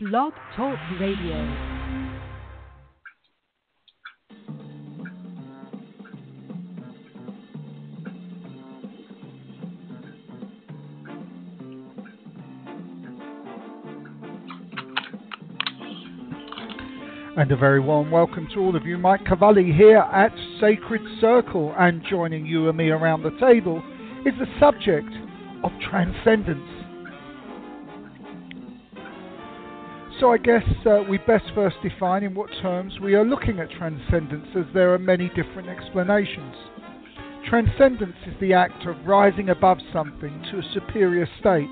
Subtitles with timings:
[0.00, 1.34] Blog Talk Radio.
[17.36, 18.98] And a very warm welcome to all of you.
[18.98, 20.30] Mike Cavalli here at
[20.60, 23.82] Sacred Circle, and joining you and me around the table
[24.24, 25.10] is the subject
[25.64, 26.87] of transcendence.
[30.20, 33.70] So, I guess uh, we best first define in what terms we are looking at
[33.70, 36.56] transcendence, as there are many different explanations.
[37.48, 41.70] Transcendence is the act of rising above something to a superior state.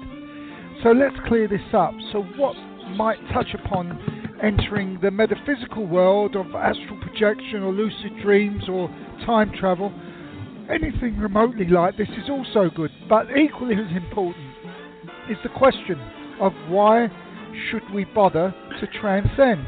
[0.84, 1.92] So, let's clear this up.
[2.12, 2.54] So, what
[2.94, 8.88] might touch upon entering the metaphysical world of astral projection or lucid dreams or
[9.24, 9.92] time travel,
[10.70, 12.92] anything remotely like this is also good.
[13.08, 14.46] But equally as important
[15.28, 15.98] is the question
[16.40, 17.08] of why
[17.70, 19.66] should we bother to transcend?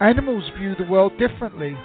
[0.00, 1.76] Animals view the world differently.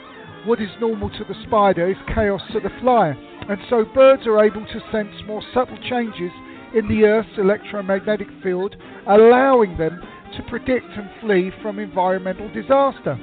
[0.46, 3.10] What is normal to the spider is chaos to the fly,
[3.50, 6.32] and so birds are able to sense more subtle changes
[6.74, 8.76] in the Earth's electromagnetic field,
[9.08, 10.02] allowing them
[10.38, 13.18] to predict and flee from environmental disaster.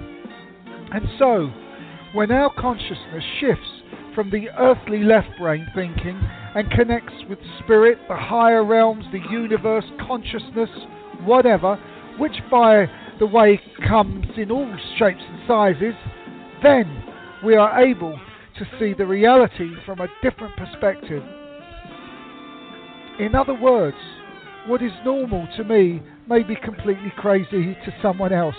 [0.93, 1.51] And so,
[2.13, 3.71] when our consciousness shifts
[4.15, 6.19] from the earthly left brain thinking
[6.55, 10.71] and connects with spirit, the higher realms, the universe, consciousness,
[11.25, 11.79] whatever,
[12.19, 15.95] which by the way comes in all shapes and sizes,
[16.63, 17.05] then
[17.45, 18.19] we are able
[18.59, 21.23] to see the reality from a different perspective.
[23.19, 23.97] In other words,
[24.67, 28.57] what is normal to me may be completely crazy to someone else.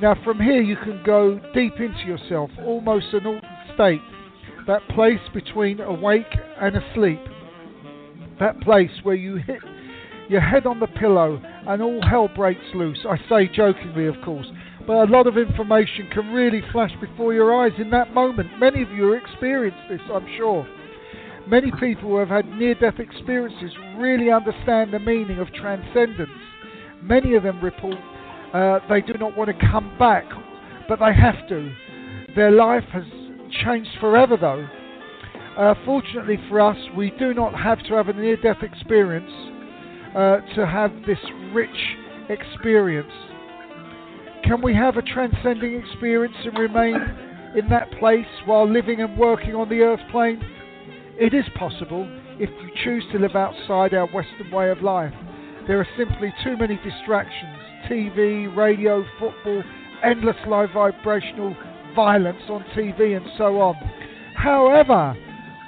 [0.00, 3.42] Now, from here, you can go deep into yourself, almost an altered
[3.74, 4.00] state,
[4.66, 7.20] that place between awake and asleep,
[8.40, 9.62] that place where you hit
[10.32, 12.98] your head on the pillow and all hell breaks loose.
[13.08, 14.46] I say jokingly, of course,
[14.86, 18.48] but a lot of information can really flash before your eyes in that moment.
[18.58, 20.66] Many of you have experienced this, I'm sure.
[21.46, 26.30] Many people who have had near death experiences really understand the meaning of transcendence.
[27.02, 27.98] Many of them report
[28.54, 30.24] uh, they do not want to come back,
[30.88, 31.72] but they have to.
[32.36, 33.04] Their life has
[33.64, 34.66] changed forever, though.
[35.58, 39.51] Uh, fortunately for us, we do not have to have a near death experience
[40.14, 41.18] uh, to have this
[41.52, 41.70] rich
[42.28, 43.12] experience.
[44.44, 46.96] Can we have a transcending experience and remain
[47.56, 50.42] in that place while living and working on the earth plane?
[51.18, 52.06] It is possible
[52.38, 55.14] if you choose to live outside our Western way of life.
[55.66, 57.58] There are simply too many distractions
[57.88, 59.62] TV, radio, football,
[60.02, 61.56] endless low vibrational
[61.94, 63.74] violence on TV, and so on.
[64.34, 65.16] However,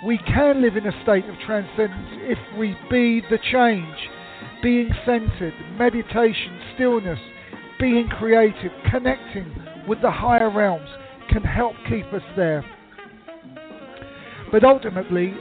[0.04, 3.96] we can live in a state of transcendence if we be the change.
[4.64, 7.18] Being centered, meditation, stillness,
[7.78, 9.44] being creative, connecting
[9.86, 10.88] with the higher realms
[11.28, 12.64] can help keep us there.
[14.50, 15.34] But ultimately,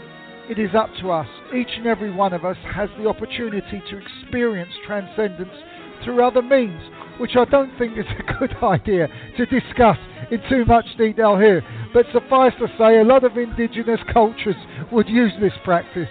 [0.50, 1.28] it is up to us.
[1.56, 5.56] Each and every one of us has the opportunity to experience transcendence
[6.04, 6.82] through other means,
[7.18, 9.08] which I don't think is a good idea
[9.38, 9.98] to discuss
[10.32, 11.64] in too much detail here.
[11.94, 14.58] But suffice to say, a lot of indigenous cultures
[14.92, 16.10] would use this practice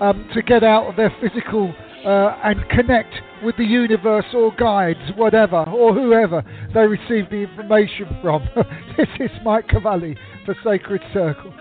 [0.00, 1.74] um, to get out of their physical
[2.04, 6.42] uh, and connect with the universe or guides, whatever, or whoever
[6.74, 8.48] they receive the information from.
[8.96, 11.52] this is Mike Cavalli for Sacred Circle.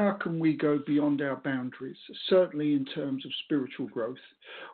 [0.00, 1.98] How can we go beyond our boundaries?
[2.28, 4.16] Certainly, in terms of spiritual growth.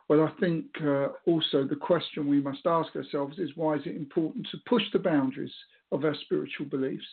[0.07, 3.97] Well, I think uh, also the question we must ask ourselves is why is it
[3.97, 5.51] important to push the boundaries
[5.91, 7.05] of our spiritual beliefs?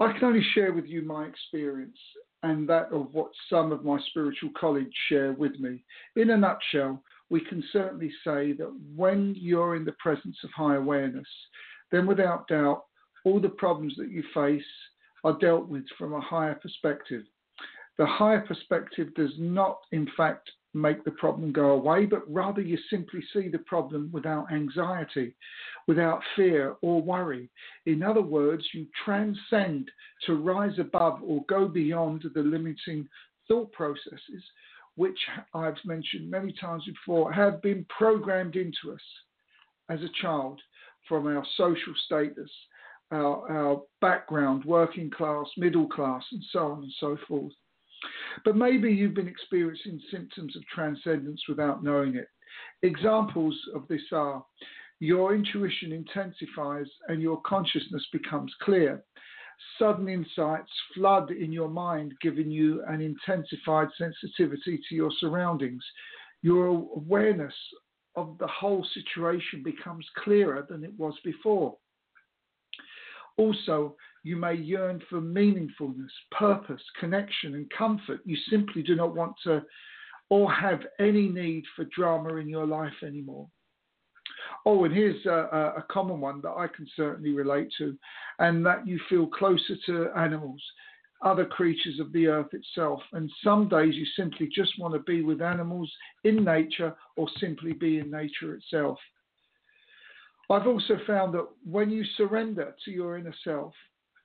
[0.00, 1.98] I can only share with you my experience
[2.44, 5.84] and that of what some of my spiritual colleagues share with me.
[6.16, 10.76] In a nutshell, we can certainly say that when you're in the presence of high
[10.76, 11.28] awareness,
[11.92, 12.84] then without doubt,
[13.24, 14.62] all the problems that you face
[15.24, 17.24] are dealt with from a higher perspective.
[17.98, 22.78] The higher perspective does not, in fact, make the problem go away, but rather you
[22.90, 25.34] simply see the problem without anxiety,
[25.86, 27.50] without fear or worry.
[27.86, 29.90] In other words, you transcend
[30.26, 33.08] to rise above or go beyond the limiting
[33.48, 34.44] thought processes,
[34.96, 35.18] which
[35.54, 39.00] I've mentioned many times before, have been programmed into us
[39.88, 40.60] as a child
[41.08, 42.50] from our social status,
[43.10, 47.52] our, our background, working class, middle class, and so on and so forth.
[48.44, 52.28] But maybe you've been experiencing symptoms of transcendence without knowing it.
[52.82, 54.44] Examples of this are
[55.00, 59.02] Your intuition intensifies and your consciousness becomes clear.
[59.78, 65.82] Sudden insights flood in your mind, giving you an intensified sensitivity to your surroundings.
[66.42, 67.54] Your awareness
[68.14, 71.76] of the whole situation becomes clearer than it was before.
[73.38, 78.20] Also, you may yearn for meaningfulness, purpose, connection, and comfort.
[78.24, 79.62] You simply do not want to
[80.28, 83.48] or have any need for drama in your life anymore.
[84.66, 87.96] Oh, and here's a, a, common one that I can certainly relate to,
[88.38, 90.62] and that you feel closer to animals,
[91.22, 93.00] other creatures of the earth itself.
[93.12, 95.90] And some days you simply just want to be with animals
[96.24, 98.98] in nature or simply be in nature itself.
[100.50, 103.74] I've also found that when you surrender to your inner self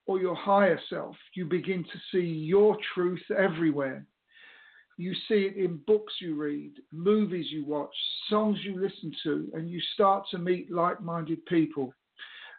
[0.06, 4.06] or your higher self, you begin to see your truth everywhere.
[4.98, 7.94] You see it in books you read, movies you watch,
[8.30, 11.94] songs you listen to, and you start to meet like minded people.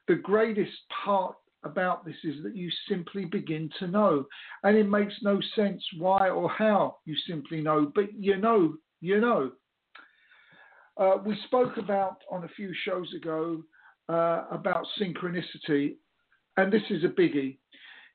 [0.09, 0.73] The greatest
[1.05, 4.27] part about this is that you simply begin to know.
[4.63, 9.21] And it makes no sense why or how you simply know, but you know, you
[9.21, 9.53] know.
[10.97, 13.63] Uh, we spoke about on a few shows ago
[14.09, 15.95] uh, about synchronicity,
[16.57, 17.57] and this is a biggie.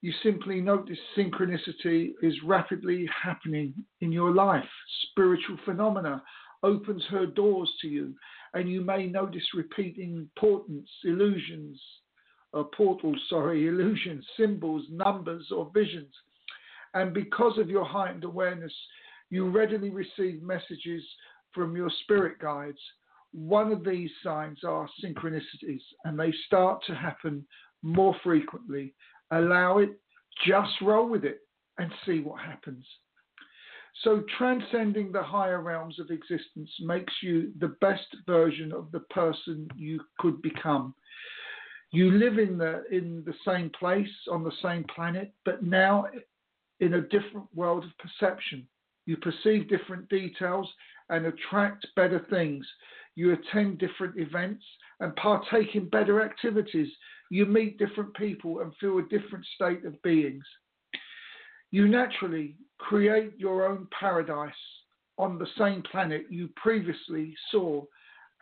[0.02, 4.64] You simply notice synchronicity is rapidly happening in your life.
[5.12, 6.24] Spiritual phenomena
[6.64, 8.14] opens her doors to you,
[8.54, 11.82] and you may notice repeating portents, illusions,
[12.54, 16.14] uh, portals, sorry, illusions, symbols, numbers, or visions.
[16.94, 18.74] And because of your heightened awareness,
[19.30, 21.04] you readily receive messages
[21.54, 22.80] from your spirit guides.
[23.32, 27.46] One of these signs are synchronicities, and they start to happen
[27.84, 28.96] more frequently.
[29.32, 30.00] Allow it,
[30.46, 31.42] just roll with it,
[31.78, 32.86] and see what happens.
[34.04, 39.68] So, transcending the higher realms of existence makes you the best version of the person
[39.76, 40.96] you could become.
[41.92, 46.06] You live in the in the same place on the same planet, but now
[46.80, 48.68] in a different world of perception.
[49.10, 50.72] You perceive different details
[51.10, 52.64] and attract better things.
[53.16, 54.64] You attend different events
[55.00, 56.90] and partake in better activities.
[57.32, 60.44] You meet different people and feel a different state of beings.
[61.72, 64.54] You naturally create your own paradise
[65.18, 67.82] on the same planet you previously saw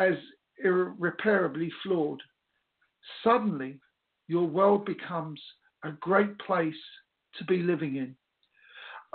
[0.02, 0.16] as
[0.66, 2.22] irreparably flawed.
[3.24, 3.80] Suddenly,
[4.28, 5.40] your world becomes
[5.86, 6.76] a great place
[7.38, 8.18] to be living in.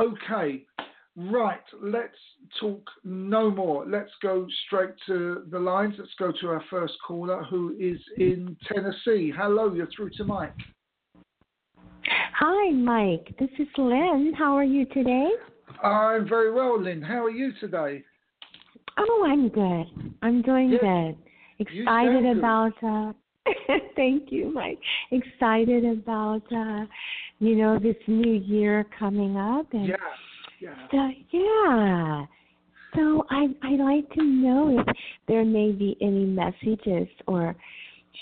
[0.01, 0.65] Okay,
[1.17, 2.15] right, let's
[2.61, 3.87] talk no more.
[3.87, 5.95] Let's go straight to the lines.
[5.99, 9.33] Let's go to our first caller who is in Tennessee.
[9.37, 10.55] Hello, you're through to Mike.
[12.39, 13.35] Hi, Mike.
[13.39, 14.33] This is Lynn.
[14.37, 15.29] How are you today?
[15.83, 17.03] I'm very well, Lynn.
[17.03, 18.03] How are you today?
[18.99, 20.15] Oh, I'm good.
[20.23, 21.17] I'm doing good.
[21.59, 23.13] Excited about uh,
[23.97, 24.79] Thank you, Mike.
[25.11, 26.87] Excited about uh,
[27.39, 29.97] you know this new year coming up and yeah,
[30.63, 30.75] yeah.
[30.91, 32.27] So, yeah.
[32.95, 37.57] So I I like to know if there may be any messages or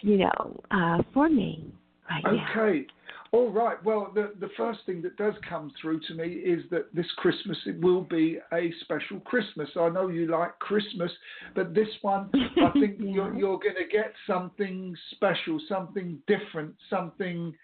[0.03, 1.73] you know uh, for me
[2.09, 2.87] right okay.
[2.87, 2.95] Now.
[3.33, 3.83] All right.
[3.85, 7.57] Well, the, the first thing that does come through to me is that this Christmas
[7.65, 9.69] it will be a special Christmas.
[9.77, 11.13] I know you like Christmas,
[11.55, 13.13] but this one I think yeah.
[13.13, 17.55] you're, you're going to get something special, something different, something.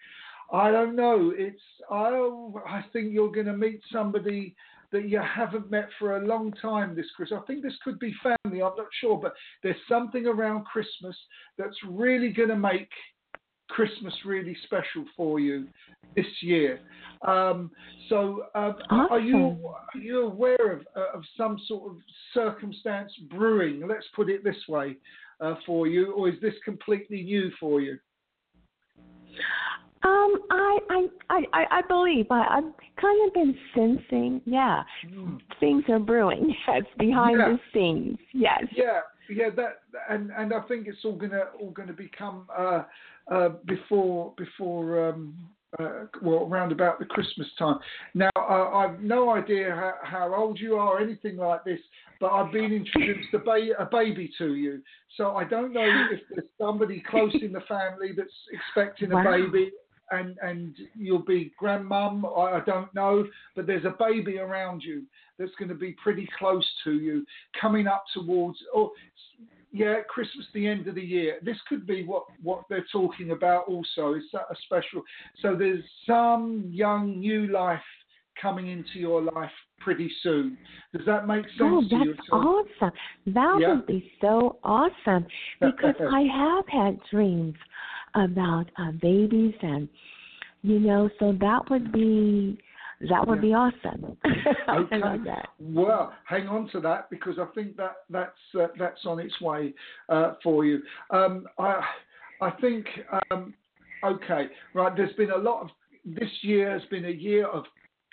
[0.51, 1.33] I don't know.
[1.35, 2.09] It's I
[2.65, 4.55] I think you're going to meet somebody
[4.91, 7.41] that you haven't met for a long time this Christmas.
[7.43, 8.61] I think this could be family.
[8.61, 11.15] I'm not sure, but there's something around Christmas
[11.57, 12.89] that's really going to make
[13.69, 15.67] Christmas really special for you
[16.15, 16.79] this year.
[17.27, 17.69] Um,
[18.07, 19.07] so, um, awesome.
[19.11, 21.97] are you are you aware of uh, of some sort of
[22.33, 23.85] circumstance brewing?
[23.87, 24.95] Let's put it this way
[25.41, 27.97] uh, for you, or is this completely new for you?
[30.03, 31.07] Um, I, I,
[31.53, 35.39] I, I believe I, I've kind of been sensing, yeah, mm.
[35.59, 36.55] things are brewing.
[36.67, 37.49] Yes, behind yeah.
[37.49, 38.17] the scenes.
[38.33, 38.63] Yes.
[38.75, 39.49] Yeah, yeah.
[39.55, 39.79] That
[40.09, 42.83] and and I think it's all gonna all gonna become uh,
[43.31, 45.35] uh, before before um,
[45.79, 47.77] uh, well around about the Christmas time.
[48.13, 51.79] Now uh, I've no idea how, how, old you are or anything like this,
[52.19, 54.81] but I've been introduced a, ba- a baby to you,
[55.15, 59.21] so I don't know if there's somebody close in the family that's expecting wow.
[59.27, 59.71] a baby.
[60.09, 62.23] And and you'll be grandmum.
[62.23, 65.03] I, I don't know, but there's a baby around you
[65.37, 67.25] that's going to be pretty close to you,
[67.59, 68.91] coming up towards, or
[69.71, 71.39] yeah, Christmas, the end of the year.
[71.43, 74.13] This could be what, what they're talking about also.
[74.13, 75.01] Is that a special.
[75.41, 77.81] So there's some young new life
[78.41, 80.57] coming into your life pretty soon.
[80.93, 82.13] Does that make sense oh, to you?
[82.15, 82.91] that's awesome.
[83.27, 83.73] That yeah.
[83.73, 85.25] would be so awesome
[85.59, 87.55] because I have had dreams
[88.15, 89.87] about uh, babies and
[90.63, 92.57] you know, so that would be
[93.01, 93.41] that would yeah.
[93.41, 94.17] be awesome.
[94.69, 94.99] okay.
[95.59, 99.73] Well, hang on to that because I think that that's uh, that's on its way
[100.09, 100.81] uh, for you.
[101.11, 101.81] Um, I
[102.41, 102.85] I think
[103.31, 103.53] um,
[104.03, 104.95] okay, right.
[104.95, 105.69] There's been a lot of
[106.05, 107.65] this year has been a year of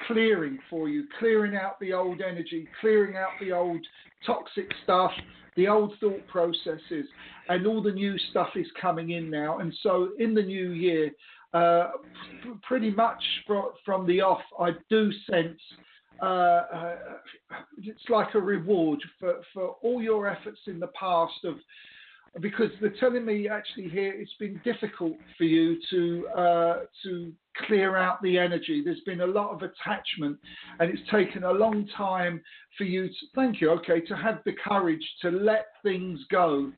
[0.06, 3.80] clearing for you, clearing out the old energy, clearing out the old
[4.26, 5.12] toxic stuff,
[5.56, 7.06] the old thought processes,
[7.48, 9.58] and all the new stuff is coming in now.
[9.58, 11.10] And so in the new year,
[11.54, 11.92] uh,
[12.62, 13.22] pretty much
[13.84, 15.60] from the off, I do sense
[16.22, 16.96] uh, uh,
[17.82, 21.56] it's like a reward for, for all your efforts in the past of
[22.40, 27.32] because they're telling me actually here it's been difficult for you to uh, to
[27.66, 28.82] clear out the energy.
[28.84, 30.38] There's been a lot of attachment,
[30.80, 32.42] and it's taken a long time
[32.76, 33.70] for you to thank you.
[33.70, 36.72] Okay, to have the courage to let things go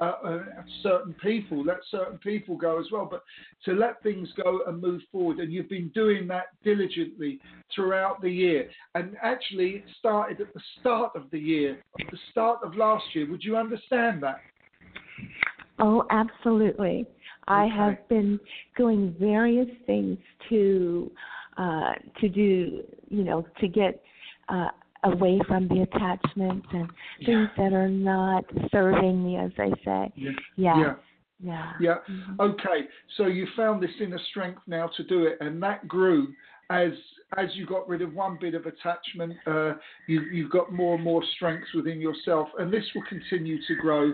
[0.00, 0.38] uh, uh,
[0.82, 3.22] certain people, let certain people go as well, but
[3.64, 5.38] to let things go and move forward.
[5.38, 7.38] And you've been doing that diligently
[7.74, 8.68] throughout the year.
[8.94, 13.04] And actually, it started at the start of the year, at the start of last
[13.14, 13.30] year.
[13.30, 14.40] Would you understand that?
[15.78, 17.00] Oh, absolutely.
[17.00, 17.08] Okay.
[17.48, 18.38] I have been
[18.76, 21.10] doing various things to
[21.56, 24.02] uh, to do, you know, to get
[24.48, 24.68] uh,
[25.04, 26.88] away from the attachments and
[27.24, 27.64] things yeah.
[27.64, 30.12] that are not serving me, as I say.
[30.14, 30.30] Yeah.
[30.56, 30.78] Yeah.
[30.78, 30.94] yeah.
[31.42, 31.72] Yeah.
[31.80, 31.94] yeah.
[32.08, 32.40] Mm-hmm.
[32.40, 32.88] Okay.
[33.16, 36.28] So you found this inner strength now to do it, and that grew
[36.70, 36.92] as
[37.38, 39.34] as you got rid of one bit of attachment.
[39.46, 39.74] Uh,
[40.08, 44.12] you, you've got more and more strength within yourself, and this will continue to grow.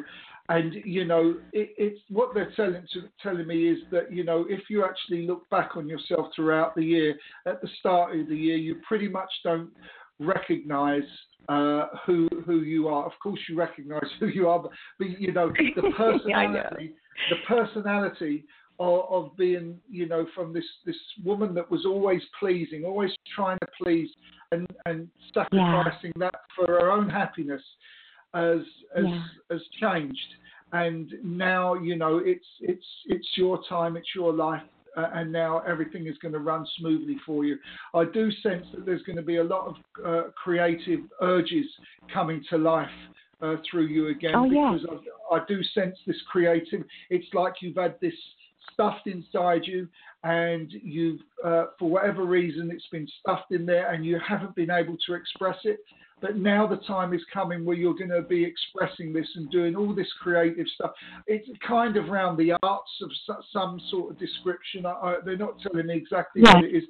[0.48, 4.46] And you know, it, it's what they're telling to, telling me is that you know,
[4.48, 7.16] if you actually look back on yourself throughout the year,
[7.46, 9.70] at the start of the year, you pretty much don't
[10.18, 11.02] recognize
[11.48, 13.06] uh, who who you are.
[13.06, 16.70] Of course, you recognize who you are, but, but you know the personality, yeah, know.
[17.30, 18.44] the personality
[18.78, 23.58] of, of, being, you know, from this this woman that was always pleasing, always trying
[23.58, 24.10] to please,
[24.52, 26.30] and and sacrificing yeah.
[26.30, 27.62] that for her own happiness,
[28.34, 28.58] as
[28.96, 29.22] as yeah.
[29.50, 30.34] has changed.
[30.72, 34.62] And now, you know, it's it's it's your time, it's your life
[34.96, 37.58] uh, and now everything is going to run smoothly for you.
[37.94, 39.74] I do sense that there's going to be a lot of
[40.04, 41.66] uh, creative urges
[42.12, 42.88] coming to life
[43.42, 45.12] uh, through you again oh, because yeah.
[45.30, 46.82] I, I do sense this creative.
[47.10, 48.14] It's like you've had this
[48.72, 49.88] stuffed inside you
[50.24, 54.70] and you've uh, for whatever reason it's been stuffed in there and you haven't been
[54.70, 55.78] able to express it
[56.20, 59.76] but now the time is coming where you're going to be expressing this and doing
[59.76, 60.92] all this creative stuff.
[61.26, 63.10] It's kind of around the arts of
[63.52, 64.86] some sort of description.
[64.86, 66.84] I, I, they're not telling me exactly what it is,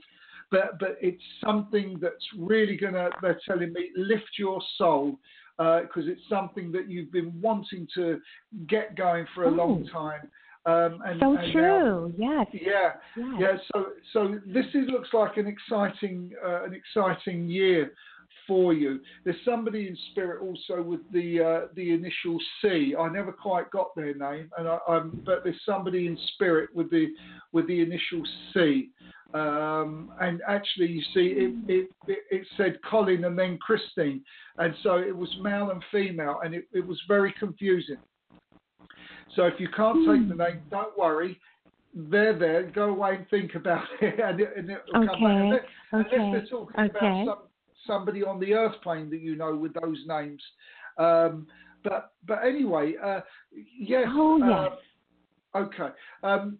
[0.51, 3.11] but but it's something that's really going to.
[3.21, 5.19] They're telling me lift your soul
[5.59, 8.21] because uh, it's something that you've been wanting to
[8.69, 9.55] get going for a oh.
[9.55, 10.31] long time.
[10.67, 12.15] Um, and, so and true.
[12.19, 12.63] Now, yes.
[12.63, 12.93] Yeah.
[13.17, 13.39] Yes.
[13.39, 13.57] Yeah.
[13.73, 17.93] So so this is, looks like an exciting uh, an exciting year
[18.47, 19.01] for you.
[19.25, 22.95] There's somebody in spirit also with the uh, the initial C.
[22.99, 26.91] I never quite got their name, and I, I'm, but there's somebody in spirit with
[26.91, 27.09] the
[27.53, 28.91] with the initial C.
[29.35, 34.23] Um, and actually, you see, it, it, it, it, said Colin and then Christine,
[34.59, 37.99] and so it was male and female, and it, it was very confusing.
[39.35, 41.39] So if you can't take the name, don't worry.
[41.93, 42.63] They're there.
[42.71, 45.13] Go away and think about it, and, it, and it'll okay.
[45.13, 45.63] come back.
[45.93, 46.17] Unless, okay.
[46.17, 47.23] unless they're talking okay.
[47.23, 47.46] about
[47.87, 50.43] somebody on the earth plane that you know with those names.
[50.99, 51.47] Um,
[51.85, 53.21] but but anyway, uh,
[53.79, 54.07] yes.
[54.09, 54.73] Oh yes.
[55.55, 55.95] Uh, okay.
[56.23, 56.59] Um,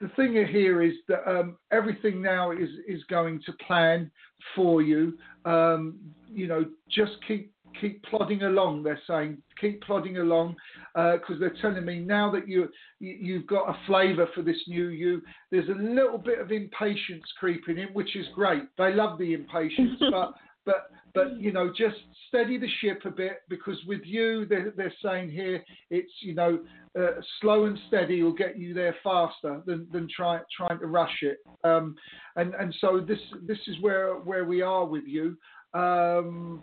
[0.00, 4.10] the thing here is that um, everything now is is going to plan
[4.54, 5.18] for you.
[5.44, 5.96] Um,
[6.28, 8.82] you know, just keep keep plodding along.
[8.82, 10.56] They're saying keep plodding along
[10.94, 12.68] because uh, they're telling me now that you,
[13.00, 15.22] you have got a flavour for this new you.
[15.50, 18.62] There's a little bit of impatience creeping in, which is great.
[18.76, 20.34] They love the impatience, but
[20.68, 21.96] but but you know just
[22.28, 26.58] steady the ship a bit because with you they're, they're saying here it's you know
[26.98, 31.22] uh, slow and steady will get you there faster than, than try, trying to rush
[31.22, 31.96] it um,
[32.36, 35.36] and and so this this is where where we are with you
[35.74, 36.62] um,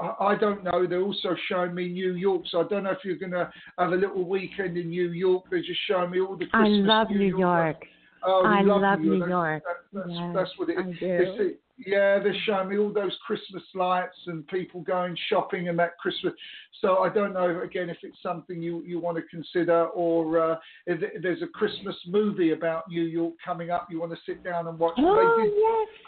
[0.00, 0.86] I, I, don't know.
[0.86, 3.90] They're also showing me New York, so I don't know if you're going to have
[3.90, 5.46] a little weekend in New York.
[5.50, 6.52] They're just showing me all the Christmas.
[6.52, 7.40] I love New, York.
[7.40, 7.84] York.
[8.24, 9.28] Oh, I love, love New York.
[9.28, 9.62] New York.
[9.64, 11.56] That, that's, yes, that's what it is.
[11.76, 16.32] Yeah, they're showing me all those Christmas lights and people going shopping and that Christmas.
[16.80, 20.56] So I don't know again if it's something you, you want to consider or uh,
[20.86, 24.68] if there's a Christmas movie about New York coming up you want to sit down
[24.68, 24.94] and watch.
[24.98, 26.00] Oh yes.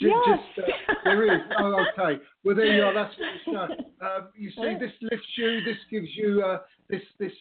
[0.00, 0.38] Just, yes.
[0.56, 1.40] Just, uh, there is.
[1.58, 2.22] Oh, okay.
[2.44, 2.94] Well, there you are.
[2.94, 3.86] That's what it's done.
[4.00, 5.60] Um, you see, this lifts you.
[5.64, 7.32] This gives you uh, this this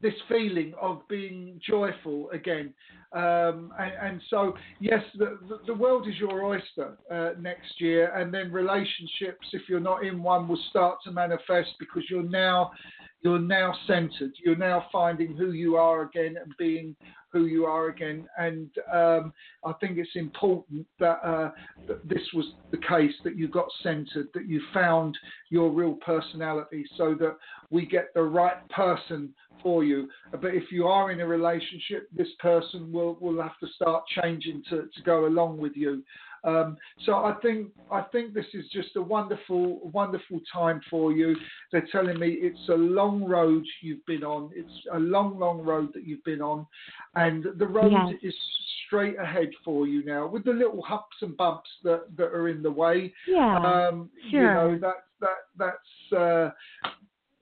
[0.00, 2.72] this feeling of being joyful again.
[3.12, 8.32] Um, and, and, so, yes, the, the world is your oyster uh, next year, and
[8.32, 12.70] then relationships, if you're not in one, will start to manifest because you're now
[13.22, 14.32] you're now centered.
[14.44, 16.94] You're now finding who you are again and being
[17.30, 18.26] who you are again.
[18.38, 19.32] And um,
[19.64, 21.50] I think it's important that, uh,
[21.86, 25.16] that, this was the case, that you got centered, that you found
[25.50, 27.36] your real personality so that
[27.70, 30.08] we get the right person for you.
[30.30, 34.62] But if you are in a relationship, this person will, will have to start changing
[34.70, 36.02] to, to go along with you.
[36.44, 41.36] Um, so I think I think this is just a wonderful wonderful time for you.
[41.72, 44.50] They're telling me it's a long road you've been on.
[44.54, 46.66] It's a long long road that you've been on,
[47.14, 48.20] and the road yes.
[48.22, 48.34] is
[48.86, 52.62] straight ahead for you now with the little humps and bumps that, that are in
[52.62, 53.12] the way.
[53.26, 54.40] Yeah, um, sure.
[54.40, 56.12] You know that that that's.
[56.16, 56.50] Uh,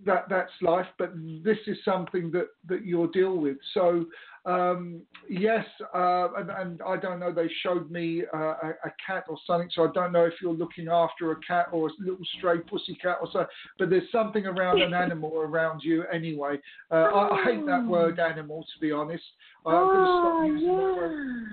[0.04, 1.12] that that's life, but
[1.42, 3.56] this is something that, that you'll deal with.
[3.72, 4.04] So
[4.46, 7.32] um, yes, uh, and, and, I don't know.
[7.32, 10.54] They showed me uh, a, a, cat or something, so I don't know if you're
[10.54, 13.44] looking after a cat or a little stray pussy cat or so.
[13.76, 16.60] But there's something around an animal around you anyway.
[16.92, 19.24] Uh, I, I, hate that word animal, to be honest.
[19.66, 20.76] I'm oh, going to stop using yeah.
[20.76, 21.46] that word.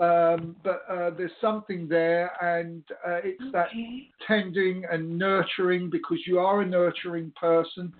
[0.00, 3.52] Um, but uh, there's something there, and uh, it's okay.
[3.52, 3.68] that
[4.26, 7.92] tending and nurturing because you are a nurturing person,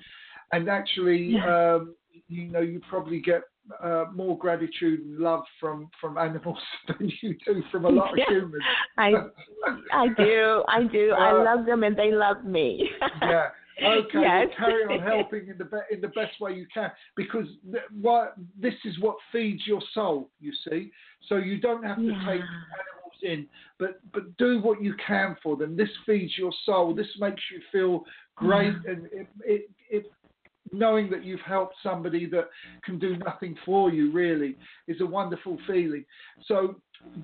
[0.51, 1.75] and actually, yeah.
[1.77, 1.95] um,
[2.29, 3.43] you know, you probably get
[3.83, 8.19] uh, more gratitude and love from from animals than you do from a lot of
[8.29, 8.63] humans.
[8.99, 9.13] I
[9.93, 11.13] I do, I do.
[11.13, 12.89] Uh, I love them and they love me.
[13.23, 13.49] yeah.
[13.83, 14.49] Okay, yes.
[14.61, 17.85] well, carry on helping in the be- in the best way you can because th-
[18.01, 20.31] what this is what feeds your soul.
[20.41, 20.91] You see,
[21.29, 22.27] so you don't have to yeah.
[22.27, 23.47] take animals in,
[23.79, 25.77] but but do what you can for them.
[25.77, 26.95] This feeds your soul.
[26.95, 28.05] This makes you feel
[28.37, 28.93] great, yeah.
[28.93, 30.13] and it, it it
[30.73, 32.49] knowing that you've helped somebody that
[32.85, 34.57] can do nothing for you really
[34.89, 36.05] is a wonderful feeling.
[36.47, 36.77] So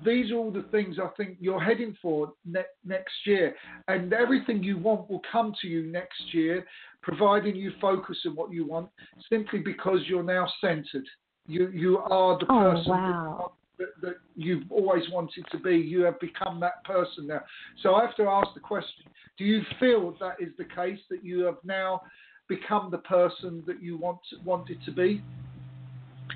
[0.05, 3.55] these are all the things I think you're heading for ne- next year,
[3.87, 6.65] and everything you want will come to you next year,
[7.01, 8.89] providing you focus on what you want,
[9.29, 11.05] simply because you're now centered.
[11.47, 13.51] You you are the oh, person wow.
[13.79, 15.77] that, that, you've always wanted to be.
[15.77, 17.41] You have become that person now.
[17.81, 19.05] So I have to ask the question:
[19.37, 22.01] Do you feel that is the case that you have now?
[22.49, 25.23] Become the person that you want wanted to be?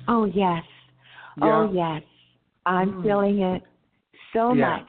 [0.08, 0.62] Oh yes.
[1.36, 1.44] Yeah.
[1.44, 2.02] Oh yes.
[2.64, 3.02] I'm mm.
[3.02, 3.62] feeling it
[4.32, 4.78] so yeah.
[4.78, 4.88] much.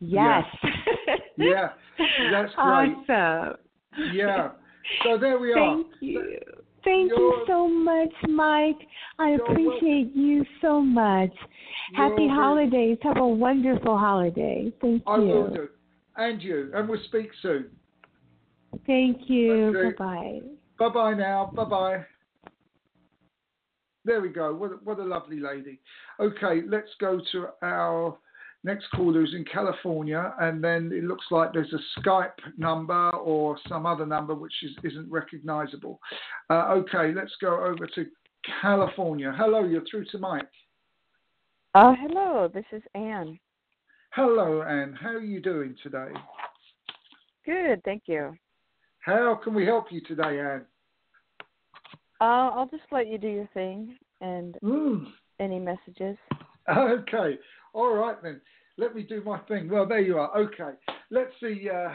[0.00, 0.44] Yes.
[1.36, 1.70] Yeah.
[1.98, 2.30] yeah.
[2.30, 2.94] That's great.
[3.08, 3.56] Awesome.
[4.12, 4.50] Yeah.
[5.02, 5.76] So there we are.
[5.76, 6.38] Thank you.
[6.84, 8.76] Thank you're, you so much, Mike.
[9.18, 10.20] I appreciate welcome.
[10.20, 11.32] you so much.
[11.92, 12.98] You're Happy holidays.
[13.02, 14.70] Have a wonderful holiday.
[14.82, 15.22] Thank I you.
[15.22, 15.68] I will do.
[16.16, 16.70] And you.
[16.74, 17.70] And we'll speak soon.
[18.86, 19.94] Thank you.
[19.98, 20.40] Bye bye.
[20.78, 21.50] Bye bye now.
[21.54, 22.04] Bye bye.
[24.04, 24.54] There we go.
[24.54, 25.80] What a, what a lovely lady.
[26.20, 28.16] Okay, let's go to our
[28.62, 33.56] next caller who's in California, and then it looks like there's a Skype number or
[33.68, 36.00] some other number which is, isn't recognizable.
[36.50, 38.06] Uh, okay, let's go over to
[38.60, 39.34] California.
[39.36, 40.48] Hello, you're through to Mike.
[41.74, 43.38] Uh, hello, this is Anne.
[44.10, 44.96] Hello, Anne.
[45.00, 46.08] How are you doing today?
[47.44, 48.34] Good, thank you.
[49.04, 50.64] How can we help you today, Anne?
[52.20, 55.06] Uh, I'll just let you do your thing and mm.
[55.40, 56.16] any messages.
[56.66, 57.38] Okay.
[57.74, 58.40] All right then.
[58.78, 59.68] Let me do my thing.
[59.68, 60.34] Well, there you are.
[60.34, 60.78] Okay.
[61.10, 61.68] Let's see.
[61.68, 61.90] Uh,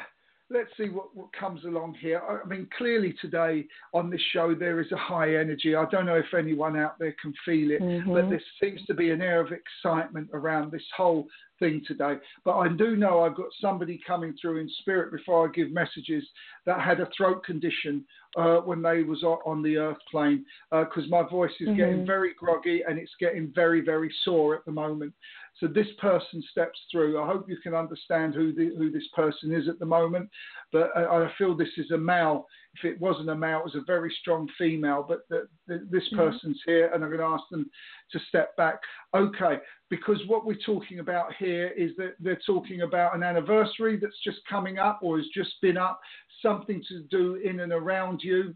[0.51, 2.21] let's see what, what comes along here.
[2.21, 5.75] I mean, clearly today on this show there is a high energy.
[5.75, 8.13] I don't know if anyone out there can feel it, mm-hmm.
[8.13, 11.27] but there seems to be an air of excitement around this whole
[11.59, 12.15] thing today.
[12.45, 16.23] But I do know I've got somebody coming through in spirit before I give messages
[16.65, 18.05] that had a throat condition
[18.37, 21.77] uh, when they was on the earth plane because uh, my voice is mm-hmm.
[21.77, 25.13] getting very groggy and it's getting very very sore at the moment.
[25.59, 27.21] So this person steps through.
[27.21, 30.29] I hope you can understand who the, who this person is at the moment.
[30.71, 32.47] But I, I feel this is a male.
[32.75, 35.05] If it wasn't a male, it was a very strong female.
[35.07, 36.17] But the, the, this mm-hmm.
[36.17, 37.69] person's here, and I'm going to ask them
[38.11, 38.79] to step back.
[39.13, 39.57] Okay,
[39.89, 44.39] because what we're talking about here is that they're talking about an anniversary that's just
[44.49, 45.99] coming up or has just been up,
[46.41, 48.55] something to do in and around you.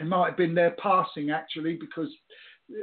[0.00, 2.08] It might have been their passing actually, because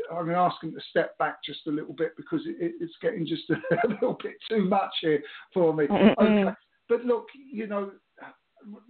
[0.10, 2.93] I'm going to ask them to step back just a little bit because it, it's
[3.02, 3.54] getting just a,
[3.88, 5.22] a, little bit too much here
[5.54, 5.86] for me.
[5.86, 6.52] Okay.
[6.89, 7.91] But look, you know,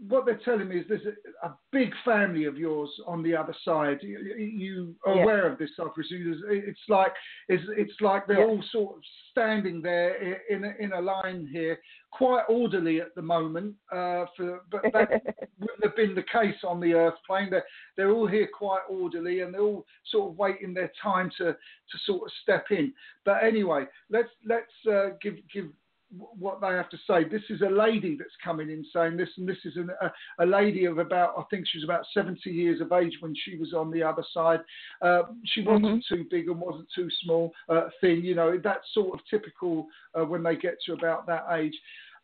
[0.07, 3.55] what they're telling me is there's a, a, big family of yours on the other
[3.65, 3.97] side.
[4.01, 5.23] You, you are yeah.
[5.23, 6.39] aware of this, I presume.
[6.49, 7.11] It's like
[7.47, 8.45] it's, it's like they're yeah.
[8.45, 11.79] all sort of standing there in a, in a line here,
[12.11, 13.75] quite orderly at the moment.
[13.91, 15.09] Uh, for but that
[15.59, 17.49] wouldn't have been the case on the Earth plane.
[17.49, 17.65] They're
[17.97, 21.97] they're all here quite orderly, and they're all sort of waiting their time to to
[22.05, 22.93] sort of step in.
[23.25, 25.69] But anyway, let's let's uh, give give
[26.17, 27.23] what they have to say.
[27.23, 30.11] This is a lady that's coming in saying this, and this is an, a,
[30.43, 33.57] a, lady of about, I think she was about 70 years of age when she
[33.57, 34.59] was on the other side.
[35.01, 36.15] Uh, she wasn't mm-hmm.
[36.15, 40.23] too big and wasn't too small, uh, thin, you know, that's sort of typical uh,
[40.23, 41.75] when they get to about that age.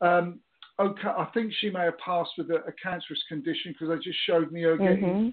[0.01, 0.39] Um,
[0.79, 4.19] okay, I think she may have passed with a, a cancerous condition because they just
[4.25, 5.29] showed me her getting mm-hmm.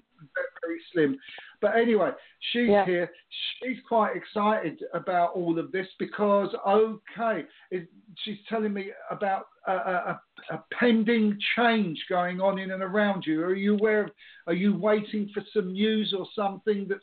[0.63, 1.17] Very, slim.
[1.61, 2.11] But anyway,
[2.51, 2.85] she's yeah.
[2.85, 3.09] here.
[3.61, 7.87] She's quite excited about all of this because, okay, it,
[8.23, 13.41] she's telling me about a, a, a, pending change going on in and around you.
[13.43, 14.11] Are you aware of?
[14.45, 17.01] Are you waiting for some news or something that's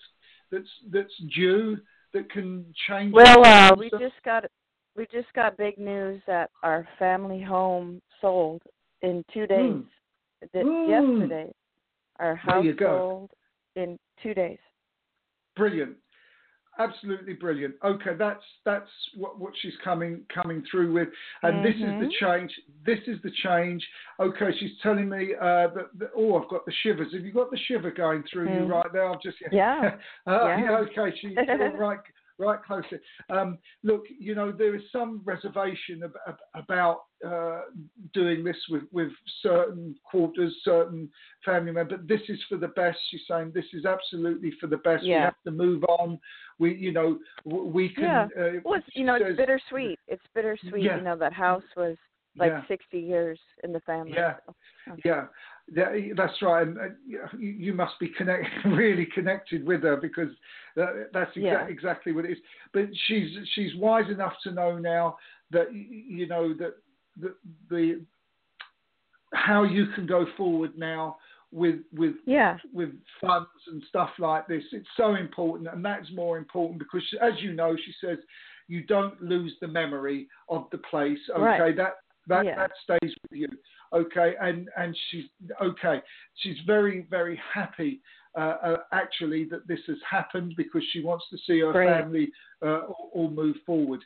[0.50, 1.78] that's that's due
[2.12, 3.12] that can change?
[3.12, 4.44] Well, uh, we just got
[4.96, 8.62] we just got big news that our family home sold
[9.02, 9.72] in two days.
[9.72, 9.84] Mm.
[10.54, 10.88] Mm.
[10.88, 11.52] Yesterday,
[12.18, 13.30] our house sold
[13.76, 14.58] in two days.
[15.56, 15.96] Brilliant,
[16.78, 17.74] absolutely brilliant.
[17.84, 21.08] Okay, that's that's what what she's coming coming through with,
[21.42, 21.64] and mm-hmm.
[21.64, 22.40] this is the mm-hmm.
[22.40, 22.50] change.
[22.84, 23.86] This is the change.
[24.20, 27.12] Okay, she's telling me uh, that, that, oh, I've got the shivers.
[27.12, 28.60] Have you got the shiver going through mm.
[28.60, 29.14] you right now?
[29.14, 29.96] I've just yeah.
[30.26, 30.60] uh, yeah.
[30.60, 30.76] yeah.
[30.78, 31.36] Okay, she's
[31.78, 31.98] right
[32.38, 33.00] right closer.
[33.30, 37.62] Um, look, you know, there is some reservation ab- about uh,
[38.12, 39.10] doing this with, with
[39.42, 41.08] certain quarters, certain
[41.44, 41.98] family members.
[41.98, 42.98] But this is for the best.
[43.10, 45.04] She's saying this is absolutely for the best.
[45.04, 45.16] Yeah.
[45.16, 46.18] We have to move on.
[46.58, 48.04] We, you know, we can.
[48.04, 48.26] Yeah.
[48.38, 49.98] Uh, well, you know, it's bittersweet.
[50.08, 50.82] It's bittersweet.
[50.82, 50.96] Yeah.
[50.96, 51.96] You know, that house was
[52.36, 52.62] like yeah.
[52.68, 54.14] 60 years in the family.
[54.16, 54.34] Yeah.
[54.46, 54.96] So.
[55.04, 55.26] Yeah.
[55.68, 60.28] That's right, and uh, you, you, must be connect, really connected with her because
[60.76, 61.66] that, that's exa- yeah.
[61.66, 62.38] exactly what it is.
[62.72, 65.16] But she's she's wise enough to know now
[65.52, 66.74] that you know that
[67.18, 67.34] the,
[67.70, 68.04] the
[69.32, 71.16] how you can go forward now
[71.50, 72.58] with with yeah.
[72.72, 74.62] with funds and stuff like this.
[74.72, 78.18] It's so important, and that's more important because, as you know, she says
[78.68, 81.18] you don't lose the memory of the place.
[81.30, 81.76] Okay, right.
[81.76, 81.94] that
[82.26, 82.56] that yeah.
[82.56, 83.48] that stays with you.
[83.94, 85.24] Okay, and and she's
[85.62, 86.00] okay.
[86.36, 88.00] She's very very happy
[88.36, 91.88] uh, uh, actually that this has happened because she wants to see her Great.
[91.88, 94.00] family uh, all, all, move forward.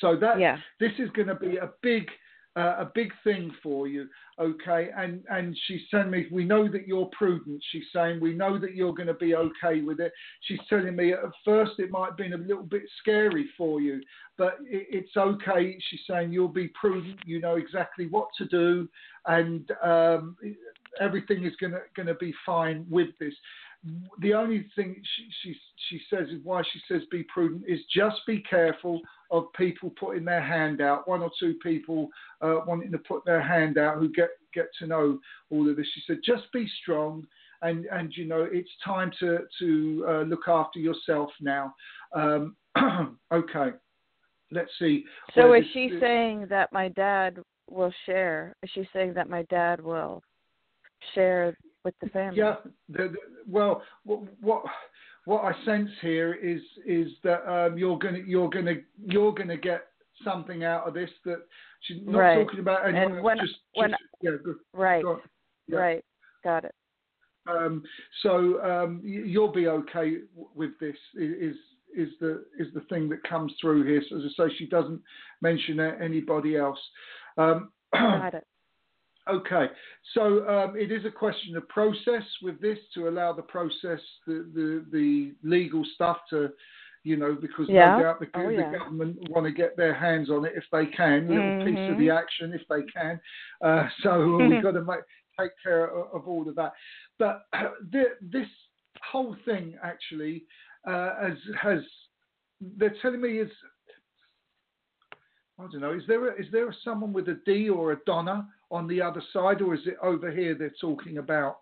[0.00, 0.58] So that yeah.
[0.80, 2.08] this is going to be a big
[2.56, 4.90] uh, a big thing for you, okay?
[4.96, 7.62] And and she's telling me we know that you're prudent.
[7.70, 10.12] She's saying we know that you're going to be okay with it.
[10.42, 14.00] She's telling me at first it might have been a little bit scary for you,
[14.38, 15.76] but it, it's okay.
[15.88, 17.18] She's saying you'll be prudent.
[17.26, 18.88] You know exactly what to do,
[19.26, 20.36] and um,
[21.00, 23.34] everything is going to going to be fine with this
[24.20, 25.56] the only thing she, she
[25.88, 30.24] she says is why she says be prudent is just be careful of people putting
[30.24, 31.06] their hand out.
[31.06, 32.08] One or two people
[32.40, 35.18] uh, wanting to put their hand out who get get to know
[35.50, 35.86] all of this.
[35.94, 37.26] She said just be strong.
[37.62, 41.74] And, and you know it's time to to uh, look after yourself now.
[42.14, 42.56] Um,
[43.32, 43.70] okay,
[44.50, 45.04] let's see.
[45.34, 47.38] So is she saying that my dad
[47.70, 48.54] will share?
[48.62, 50.22] Is she saying that my dad will
[51.14, 52.38] share with the family.
[52.38, 52.56] Yeah,
[52.88, 53.16] the, the,
[53.46, 54.64] well, what, what
[55.26, 58.74] what I sense here is is that um, you're gonna you're gonna
[59.06, 59.86] you're gonna get
[60.22, 61.42] something out of this that
[61.82, 62.44] she's not right.
[62.44, 64.56] talking about anyone and when, just, when, just yeah, good.
[64.72, 65.04] right,
[65.66, 65.76] yeah.
[65.76, 66.04] right,
[66.42, 66.74] got it.
[67.46, 67.82] Um,
[68.22, 70.18] so um, you'll be okay
[70.54, 70.96] with this.
[71.14, 71.56] Is
[71.96, 74.02] is the is the thing that comes through here?
[74.08, 75.00] So as I say, she doesn't
[75.40, 76.78] mention anybody else.
[77.38, 78.46] Um, got it.
[79.28, 79.66] Okay,
[80.12, 84.46] so um, it is a question of process with this to allow the process, the
[84.54, 86.50] the, the legal stuff to,
[87.04, 87.96] you know, because yeah.
[87.96, 88.78] no doubt the, oh, the yeah.
[88.78, 91.74] government want to get their hands on it if they can, little mm-hmm.
[91.74, 93.18] piece of the action if they can.
[93.62, 95.00] Uh, so we've got to make,
[95.40, 96.72] take care of, of, all of that.
[97.18, 97.46] But
[97.92, 98.48] the, this
[99.10, 100.44] whole thing actually
[100.86, 101.78] uh, has has
[102.76, 103.50] they're telling me is
[105.58, 105.92] I don't know.
[105.92, 109.00] Is there a, is there a, someone with a D or a Donna on the
[109.00, 111.58] other side, or is it over here they're talking about?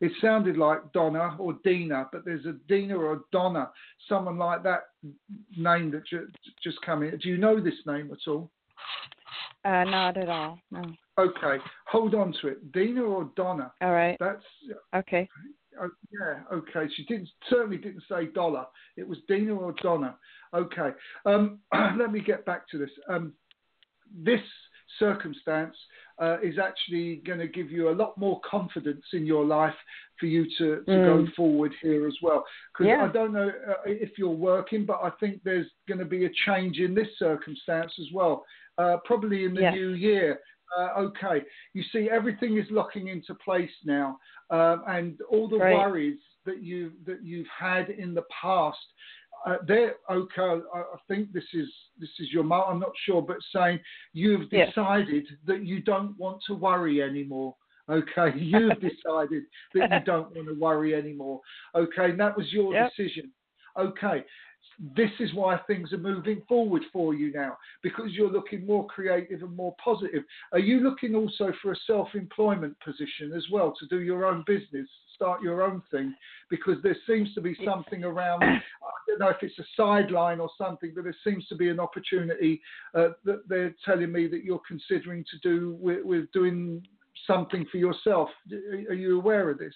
[0.00, 3.70] It sounded like Donna or Dina, but there's a Dina or a Donna,
[4.08, 4.82] someone like that
[5.56, 6.28] name that ju-
[6.62, 7.16] just come in.
[7.18, 8.50] Do you know this name at all?
[9.64, 10.58] Uh, not at all.
[10.70, 10.82] No.
[11.16, 12.72] Okay, hold on to it.
[12.72, 13.72] Dina or Donna?
[13.80, 14.16] All right.
[14.18, 14.42] That's
[14.94, 15.28] okay.
[15.80, 16.92] Oh, yeah, okay.
[16.94, 18.66] She didn't certainly didn't say dollar.
[18.96, 20.16] It was Dina or Donna.
[20.52, 20.90] Okay.
[21.24, 21.60] Um,
[21.96, 22.90] let me get back to this.
[23.08, 23.32] Um,
[24.14, 24.40] this
[24.98, 25.76] circumstance
[26.20, 29.74] uh, is actually going to give you a lot more confidence in your life
[30.20, 31.26] for you to, to mm.
[31.26, 32.44] go forward here as well.
[32.72, 33.04] Because yeah.
[33.04, 36.30] I don't know uh, if you're working, but I think there's going to be a
[36.46, 38.44] change in this circumstance as well,
[38.78, 40.38] uh, probably in the new year.
[40.78, 44.18] Uh, okay, you see, everything is locking into place now,
[44.50, 45.76] um, and all the right.
[45.76, 48.78] worries that you that you've had in the past
[49.44, 50.62] uh, they're okay.
[50.74, 51.68] I, I, think this is
[52.00, 52.64] this is your mom.
[52.68, 53.78] I'm not sure, but saying
[54.12, 57.54] you've decided that you don't want to worry anymore.
[57.88, 61.40] Okay, you've decided that you don't want to worry anymore.
[61.74, 62.92] Okay, and that was your yep.
[62.96, 63.30] decision.
[63.78, 64.24] Okay,
[64.96, 69.42] this is why things are moving forward for you now because you're looking more creative
[69.42, 70.24] and more positive.
[70.52, 74.42] Are you looking also for a self employment position as well to do your own
[74.46, 76.14] business, start your own thing?
[76.50, 78.60] Because there seems to be something around, I
[79.08, 82.60] don't know if it's a sideline or something, but there seems to be an opportunity
[82.94, 86.82] uh, that they're telling me that you're considering to do with, with doing
[87.26, 88.28] something for yourself.
[88.88, 89.74] Are you aware of this?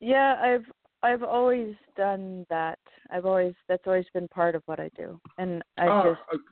[0.00, 0.64] Yeah, I've
[1.02, 2.78] I've always done that.
[3.10, 6.42] I've always that's always been part of what I do, and I oh, just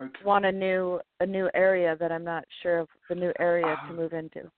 [0.00, 0.24] okay.
[0.24, 3.76] want a new a new area that I'm not sure of the new area to
[3.80, 3.92] ah.
[3.92, 4.50] move into.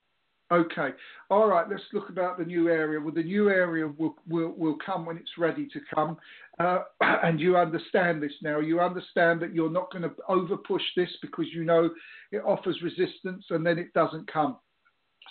[0.50, 0.90] Okay,
[1.28, 1.68] all right.
[1.68, 2.98] Let's look about the new area.
[2.98, 6.16] Well, the new area will will, will come when it's ready to come,
[6.58, 8.58] uh, and you understand this now.
[8.58, 11.90] You understand that you're not going to over push this because you know
[12.32, 14.56] it offers resistance, and then it doesn't come.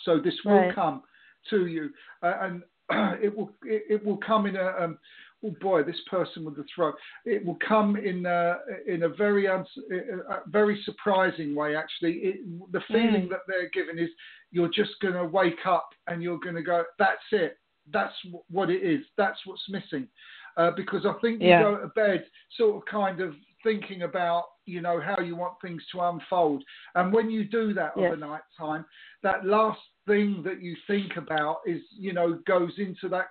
[0.03, 0.75] So this will right.
[0.75, 1.01] come
[1.49, 1.89] to you,
[2.21, 2.61] uh, and
[3.23, 4.99] it will it, it, will come in a um,
[5.45, 6.95] oh boy this person with the throat
[7.25, 9.63] it will come in a, in a very a
[10.47, 13.29] very surprising way actually it, the feeling mm.
[13.29, 14.09] that they're given is
[14.51, 17.57] you're just going to wake up and you're going to go that's it
[17.93, 18.15] that's
[18.49, 20.07] what it is that's what's missing
[20.57, 21.61] uh, because I think you yeah.
[21.61, 22.25] go to bed
[22.57, 26.63] sort of kind of thinking about you know how you want things to unfold
[26.95, 28.07] and when you do that yes.
[28.07, 28.85] overnight time
[29.23, 33.27] that last thing that you think about is you know goes into that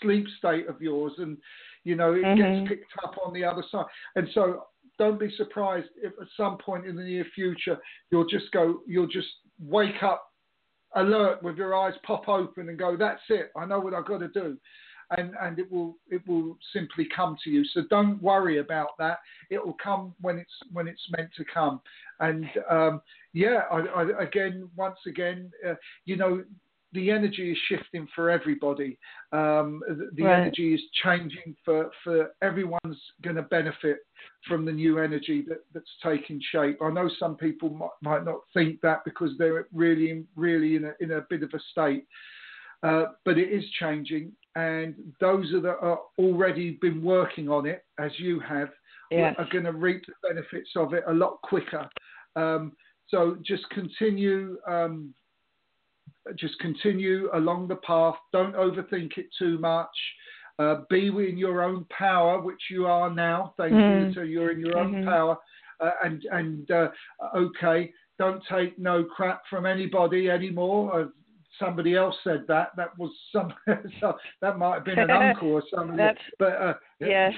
[0.00, 1.36] sleep state of yours and
[1.84, 2.64] you know it mm-hmm.
[2.64, 4.64] gets picked up on the other side and so
[4.98, 7.78] don't be surprised if at some point in the near future
[8.10, 9.28] you'll just go you'll just
[9.60, 10.30] wake up
[10.96, 14.18] alert with your eyes pop open and go that's it i know what i've got
[14.18, 14.56] to do
[15.16, 17.64] and and it will it will simply come to you.
[17.72, 19.18] So don't worry about that.
[19.50, 21.80] It will come when it's when it's meant to come.
[22.20, 26.44] And um, yeah, I, I, again, once again, uh, you know,
[26.94, 28.98] the energy is shifting for everybody.
[29.32, 30.40] Um, the, the right.
[30.40, 33.98] energy is changing for, for everyone's going to benefit
[34.48, 36.78] from the new energy that, that's taking shape.
[36.80, 40.92] I know some people might, might not think that because they're really, really in a,
[41.00, 42.06] in a bit of a state.
[42.82, 48.10] Uh, but it is changing, and those that are already been working on it, as
[48.18, 48.68] you have,
[49.10, 49.34] yes.
[49.38, 51.88] are going to reap the benefits of it a lot quicker.
[52.36, 52.72] Um,
[53.08, 55.14] so just continue, um,
[56.38, 58.16] just continue along the path.
[58.32, 59.88] Don't overthink it too much.
[60.58, 63.54] Uh, be in your own power, which you are now.
[63.56, 64.08] Thank mm.
[64.08, 64.14] you.
[64.14, 65.08] So you're in your own mm-hmm.
[65.08, 65.36] power,
[65.80, 66.88] uh, and and uh,
[67.36, 67.92] okay.
[68.16, 71.10] Don't take no crap from anybody anymore
[71.58, 72.70] somebody else said that.
[72.76, 73.52] That was some.
[74.00, 75.98] so that might have been an uncle or something.
[76.38, 77.30] but uh, yeah.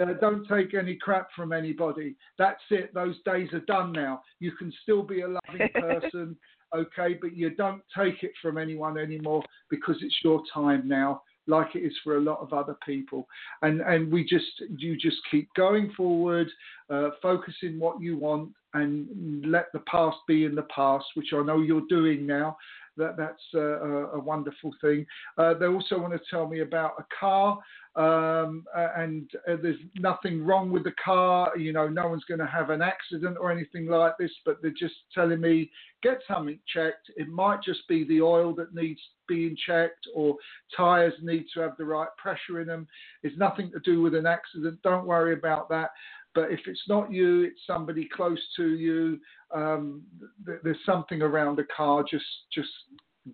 [0.00, 2.16] uh, don't take any crap from anybody.
[2.38, 2.92] That's it.
[2.94, 4.22] Those days are done now.
[4.40, 6.36] You can still be a loving person,
[6.74, 11.74] okay, but you don't take it from anyone anymore because it's your time now like
[11.74, 13.28] it is for a lot of other people.
[13.62, 16.48] And and we just you just keep going forward,
[16.90, 21.42] uh, focusing what you want, and let the past be in the past, which I
[21.42, 22.56] know you're doing now
[22.96, 25.04] that that's a, a wonderful thing.
[25.36, 27.58] Uh, they also want to tell me about a car,
[27.96, 28.64] um,
[28.96, 31.56] and uh, there's nothing wrong with the car.
[31.56, 34.72] You know, no one's going to have an accident or anything like this, but they're
[34.72, 35.70] just telling me
[36.02, 37.10] get something checked.
[37.16, 40.36] It might just be the oil that needs being checked, or
[40.76, 42.88] tires need to have the right pressure in them.
[43.22, 44.80] It's nothing to do with an accident.
[44.82, 45.90] Don't worry about that.
[46.34, 49.20] But if it's not you, it's somebody close to you.
[49.54, 50.02] Um,
[50.44, 52.02] th- there's something around the car.
[52.02, 52.68] Just just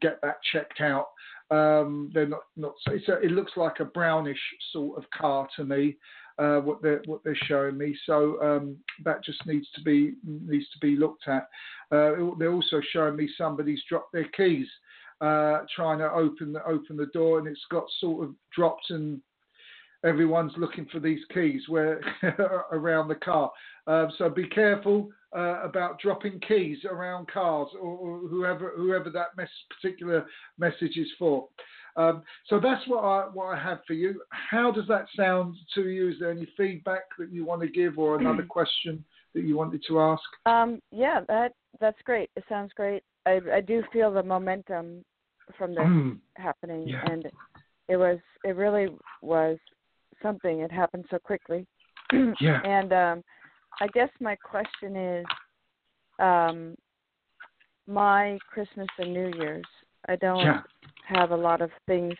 [0.00, 1.08] get that checked out.
[1.50, 2.74] Um, they're not not.
[2.88, 4.40] A, it looks like a brownish
[4.72, 5.96] sort of car to me.
[6.38, 7.96] Uh, what they're what they're showing me.
[8.06, 11.48] So um, that just needs to be needs to be looked at.
[11.90, 14.68] Uh, they're also showing me somebody's dropped their keys,
[15.20, 19.20] uh, trying to open the open the door, and it's got sort of dropped and
[20.04, 22.00] everyone's looking for these keys where
[22.72, 23.50] around the car.
[23.86, 29.36] Uh, so be careful uh, about dropping keys around cars or, or, whoever whoever that
[29.36, 29.48] mes-
[29.80, 30.26] particular
[30.58, 31.48] message is for.
[31.96, 34.22] Um, so that's what I what I have for you.
[34.30, 36.08] How does that sound to you?
[36.08, 39.82] Is there any feedback that you want to give, or another question that you wanted
[39.88, 40.22] to ask?
[40.46, 42.30] Um, yeah, that that's great.
[42.36, 43.02] It sounds great.
[43.26, 45.04] I I do feel the momentum
[45.58, 46.18] from this mm.
[46.36, 47.02] happening, yeah.
[47.06, 47.26] and
[47.88, 48.88] it was it really
[49.22, 49.58] was
[50.22, 50.60] something.
[50.60, 51.66] It happened so quickly.
[52.40, 52.60] yeah.
[52.64, 53.22] And um,
[53.80, 55.26] I guess my question is,
[56.18, 56.74] um,
[57.86, 59.64] my Christmas and New Year's.
[60.08, 60.60] I don't yeah.
[61.06, 62.14] have a lot of things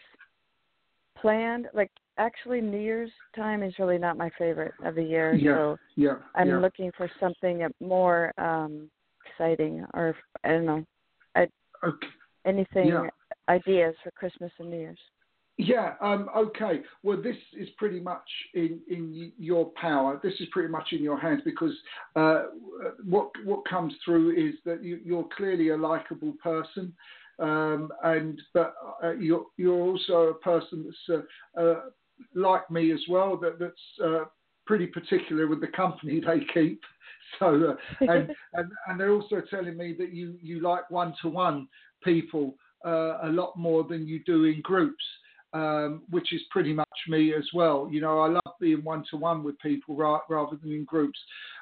[1.21, 1.69] planned.
[1.73, 5.35] Like actually, New Year's time is really not my favorite of the year.
[5.35, 5.55] Yeah.
[5.55, 6.15] So yeah.
[6.35, 6.59] I'm yeah.
[6.59, 8.91] looking for something more um
[9.27, 10.85] exciting, or I don't know,
[11.35, 11.47] I,
[11.85, 12.07] okay.
[12.45, 13.09] anything
[13.49, 14.99] ideas for Christmas and New Year's.
[15.61, 15.95] Yeah.
[16.01, 16.81] Um, okay.
[17.03, 20.19] Well, this is pretty much in, in your power.
[20.23, 21.73] This is pretty much in your hands because
[22.17, 22.45] uh,
[23.05, 26.95] what what comes through is that you, are clearly a likable person,
[27.39, 31.23] um, and but uh, you're you're also a person that's
[31.59, 31.81] uh, uh
[32.35, 33.37] like me as well.
[33.37, 34.25] That that's uh,
[34.67, 36.81] pretty particular with the company they keep.
[37.39, 41.29] So uh, and, and and they're also telling me that you you like one to
[41.29, 41.69] one
[42.03, 45.05] people a lot more than you do in groups
[45.53, 47.89] um, which is pretty much me as well.
[47.91, 51.19] You know, I love being one to one with people ra- rather than in groups.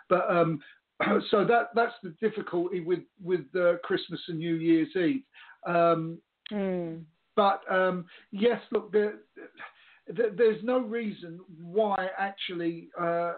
[0.08, 0.60] But um,
[1.30, 5.22] so that that's the difficulty with with uh, Christmas and New Year's Eve.
[5.66, 6.18] Um,
[6.52, 7.02] mm.
[7.36, 9.14] But um, yes, look, there,
[10.08, 13.34] there, there's no reason why actually uh,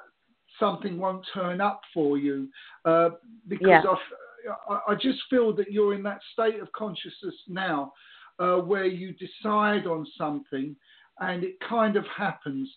[0.58, 2.48] something won't turn up for you
[2.86, 3.10] uh,
[3.46, 4.54] because yeah.
[4.68, 7.92] I, I just feel that you're in that state of consciousness now
[8.40, 10.74] uh, where you decide on something
[11.20, 12.68] and it kind of happens.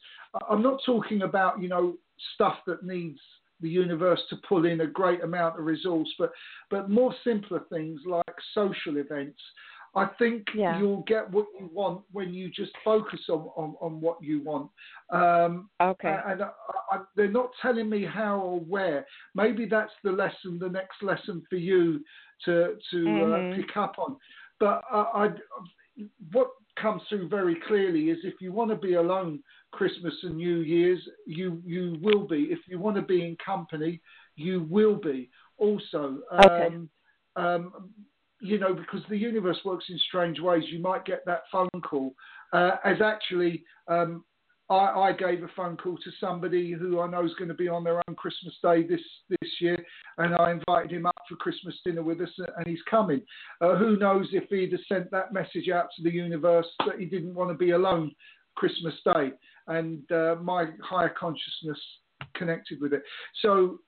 [0.50, 1.96] I'm not talking about, you know,
[2.36, 3.20] stuff that needs
[3.62, 6.32] the universe to pull in a great amount of resource, but
[6.70, 9.40] but more simpler things like social events.
[9.96, 10.80] I think yeah.
[10.80, 14.72] you'll get what you want when you just focus on, on, on what you want.
[15.12, 16.18] Um, okay.
[16.26, 16.50] And I,
[16.92, 19.06] I, they're not telling me how or where.
[19.36, 22.04] Maybe that's the lesson, the next lesson for you
[22.46, 23.54] to to uh, mm-hmm.
[23.54, 24.18] uh, pick up on.
[24.64, 25.28] But I,
[26.32, 30.60] what comes through very clearly is if you want to be alone Christmas and New
[30.60, 32.44] Year's, you you will be.
[32.50, 34.00] If you want to be in company,
[34.38, 35.30] you will be.
[35.58, 36.68] Also, okay.
[36.68, 36.90] um,
[37.36, 37.90] um,
[38.40, 40.64] you know, because the universe works in strange ways.
[40.72, 42.14] You might get that phone call
[42.54, 44.24] uh, as actually um,
[44.74, 47.68] I, I, gave a phone call to somebody who I know is going to be
[47.68, 49.78] on their own Christmas Day this this year,
[50.18, 53.22] and I invited him up for Christmas dinner with us, and he's coming.
[53.62, 57.06] Uh, who knows if he'd have sent that message out to the universe that he
[57.06, 58.12] didn't want to be alone
[58.56, 59.32] Christmas Day,
[59.68, 61.80] and uh, my higher consciousness
[62.36, 63.04] connected with it.
[63.42, 63.80] So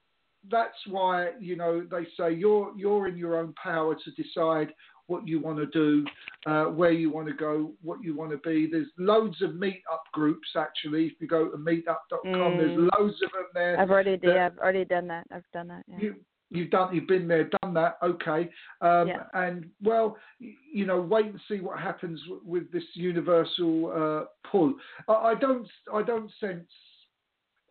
[0.52, 4.74] that's why you know they say you're you're in your own power to decide
[5.08, 6.06] what you want to do,
[6.46, 8.68] uh, where you want to go, what you want to be.
[8.70, 11.08] There's loads of meetup groups actually.
[11.08, 12.58] If you go to meetup.com, mm.
[12.58, 13.80] there's loads of them there.
[13.80, 14.38] I've already did.
[14.38, 15.26] I've already done that.
[15.32, 15.84] I've done that.
[15.88, 15.98] Yeah.
[16.00, 16.16] You,
[16.52, 18.50] you've done you've been there done that okay
[18.82, 19.24] um, yeah.
[19.34, 24.74] and well you know wait and see what happens with this universal uh, pull
[25.08, 26.70] I, I, don't i don't sense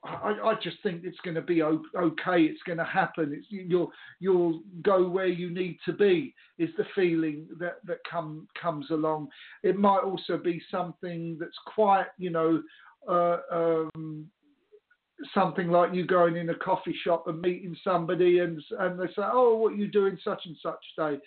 [0.05, 2.43] I, I just think it's going to be okay.
[2.43, 3.33] It's going to happen.
[3.37, 3.91] It's, you'll
[4.21, 6.35] you'll go where you need to be.
[6.59, 9.29] Is the feeling that that come comes along.
[9.63, 12.63] It might also be something that's quite you know
[13.09, 14.27] uh, um,
[15.33, 19.23] something like you going in a coffee shop and meeting somebody and and they say
[19.23, 21.19] oh what are you doing such and such day.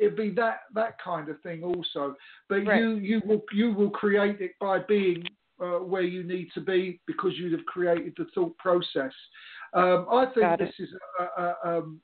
[0.00, 2.16] It'd be that that kind of thing also,
[2.48, 2.80] but right.
[2.80, 5.22] you you will you will create it by being
[5.62, 9.12] uh, where you need to be because you have created the thought process.
[9.74, 12.00] Um, I think this is a, a, um,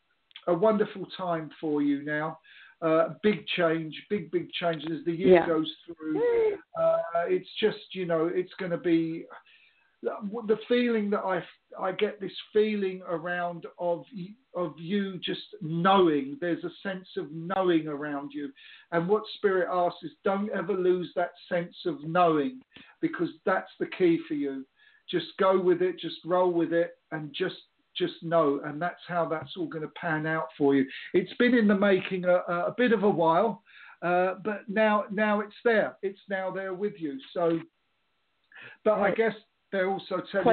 [0.46, 2.38] a, wonderful time for you now.
[2.80, 5.46] Uh, big change, big, big change as the year yeah.
[5.46, 6.22] goes through.
[6.80, 9.24] Uh, it's just, you know, it's going to be
[10.02, 11.42] the feeling that I
[11.78, 14.04] I get this feeling around of
[14.58, 16.36] of you just knowing.
[16.40, 18.50] There's a sense of knowing around you,
[18.92, 22.60] and what Spirit asks is don't ever lose that sense of knowing,
[23.00, 24.66] because that's the key for you.
[25.10, 27.56] Just go with it, just roll with it, and just
[27.96, 30.86] just know, and that's how that's all going to pan out for you.
[31.14, 33.62] It's been in the making a, a bit of a while,
[34.02, 35.96] uh, but now now it's there.
[36.02, 37.18] It's now there with you.
[37.34, 37.58] So,
[38.84, 39.12] but right.
[39.12, 39.34] I guess
[39.72, 40.44] they're also telling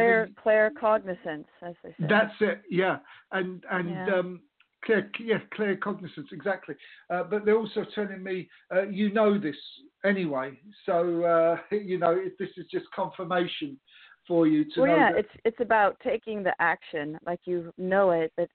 [0.41, 2.05] clear, cognizance, as they say.
[2.09, 2.97] That's it, yeah,
[3.31, 4.15] and and yeah.
[4.15, 4.41] um,
[4.83, 6.75] clear, yeah, claircognizance, exactly.
[7.09, 9.55] Uh, but they're also telling me uh, you know this
[10.03, 10.51] anyway,
[10.85, 13.79] so uh, you know this is just confirmation
[14.27, 14.95] for you to well, know.
[14.97, 18.49] yeah, that, it's it's about taking the action, like you know it, but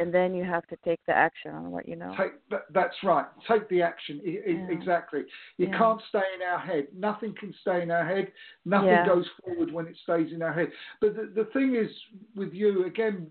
[0.00, 2.14] and then you have to take the action on what you know.
[2.18, 2.32] Take,
[2.72, 3.26] that's right.
[3.48, 4.20] Take the action.
[4.24, 4.66] Yeah.
[4.70, 5.22] Exactly.
[5.58, 5.78] You yeah.
[5.78, 6.88] can't stay in our head.
[6.96, 8.32] Nothing can stay in our head.
[8.64, 9.06] Nothing yeah.
[9.06, 10.68] goes forward when it stays in our head.
[11.00, 11.90] But the, the thing is
[12.34, 13.28] with you again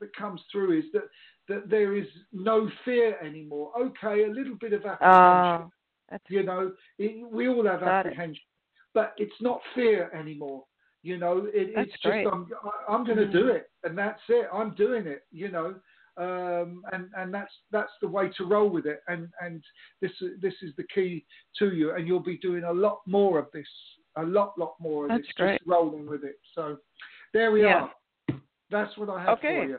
[0.00, 1.04] that comes through is that
[1.48, 3.72] that there is no fear anymore.
[3.78, 5.70] Okay, a little bit of apprehension.
[6.12, 8.94] Uh, you know, it, we all have apprehension, it.
[8.94, 10.64] but it's not fear anymore.
[11.02, 12.26] You know, it, it's just great.
[12.26, 12.46] I'm,
[12.88, 13.32] I'm going to mm.
[13.32, 14.48] do it, and that's it.
[14.52, 15.24] I'm doing it.
[15.32, 15.74] You know,
[16.16, 19.00] um, and and that's that's the way to roll with it.
[19.08, 19.62] And and
[20.02, 21.24] this this is the key
[21.58, 23.66] to you, and you'll be doing a lot more of this,
[24.16, 25.58] a lot lot more of that's this, great.
[25.58, 26.38] just rolling with it.
[26.54, 26.76] So
[27.32, 27.88] there we yeah.
[28.28, 28.40] are.
[28.70, 29.56] That's what I have okay.
[29.56, 29.78] for you.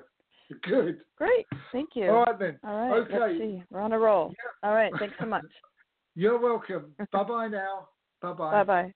[0.63, 0.97] Good.
[1.17, 1.45] Great.
[1.72, 2.09] Thank you.
[2.09, 2.59] All right then.
[2.63, 2.99] All right.
[3.01, 3.19] Okay.
[3.19, 3.63] Let's see.
[3.69, 4.30] We're on a roll.
[4.32, 4.69] Yeah.
[4.69, 4.91] All right.
[4.99, 5.45] Thanks so much.
[6.15, 6.93] You're welcome.
[7.11, 7.88] bye bye now.
[8.22, 8.51] Bye bye.
[8.51, 8.93] Bye bye.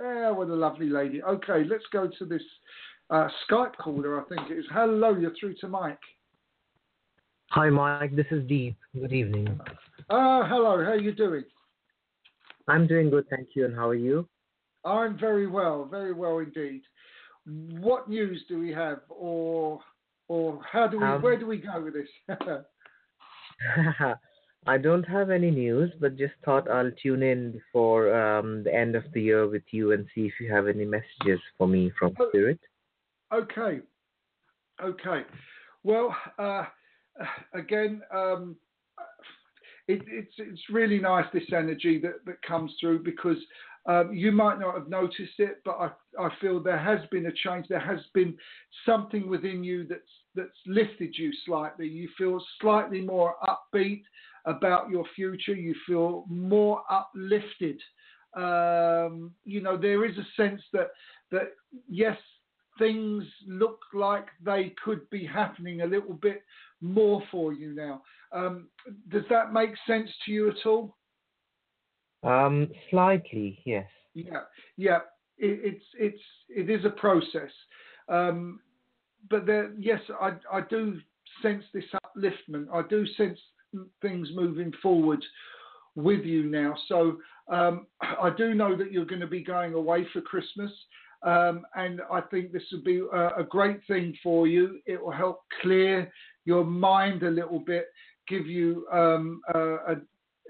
[0.00, 1.22] Yeah, what a lovely lady.
[1.22, 2.42] Okay, let's go to this
[3.10, 4.64] uh, Skype caller, I think it is.
[4.70, 5.98] Hello, you're through to Mike.
[7.50, 8.14] Hi, Mike.
[8.14, 8.76] This is Deep.
[8.98, 9.58] Good evening.
[10.10, 11.44] Uh, hello, how are you doing?
[12.68, 13.64] I'm doing good, thank you.
[13.64, 14.28] And how are you?
[14.84, 16.82] I'm very well, very well indeed.
[17.80, 19.80] What news do we have, or
[20.28, 22.08] or how do we, um, where do we go with this?
[24.66, 28.96] I don't have any news, but just thought I'll tune in before um, the end
[28.96, 32.14] of the year with you and see if you have any messages for me from
[32.18, 32.58] oh, Spirit.
[33.32, 33.80] Okay.
[34.82, 35.22] Okay.
[35.84, 36.64] Well, uh,
[37.54, 38.56] again, um,
[39.88, 43.36] it, it's it's really nice this energy that, that comes through because
[43.86, 47.32] um, you might not have noticed it, but I, I feel there has been a
[47.32, 47.66] change.
[47.68, 48.36] There has been
[48.84, 50.02] something within you that's
[50.34, 51.86] that's lifted you slightly.
[51.86, 54.02] You feel slightly more upbeat
[54.46, 55.54] about your future.
[55.54, 57.80] You feel more uplifted.
[58.34, 60.88] Um, you know, there is a sense that
[61.30, 61.52] that
[61.88, 62.18] yes,
[62.78, 66.42] things look like they could be happening a little bit
[66.80, 68.02] more for you now.
[68.32, 68.68] Um,
[69.08, 70.96] does that make sense to you at all?
[72.22, 73.88] Um, slightly, yes.
[74.14, 74.42] Yeah,
[74.76, 74.98] yeah.
[75.38, 77.50] It, it's it's it is a process,
[78.08, 78.60] um,
[79.28, 80.98] but there, yes, I I do
[81.42, 82.68] sense this upliftment.
[82.72, 83.38] I do sense
[84.02, 85.24] things moving forward
[85.94, 86.76] with you now.
[86.88, 87.18] So
[87.48, 90.70] um, I do know that you're going to be going away for Christmas.
[91.22, 94.80] Um, and I think this will be a, a, great thing for you.
[94.86, 96.12] It will help clear
[96.44, 97.86] your mind a little bit,
[98.28, 99.92] give you um, a,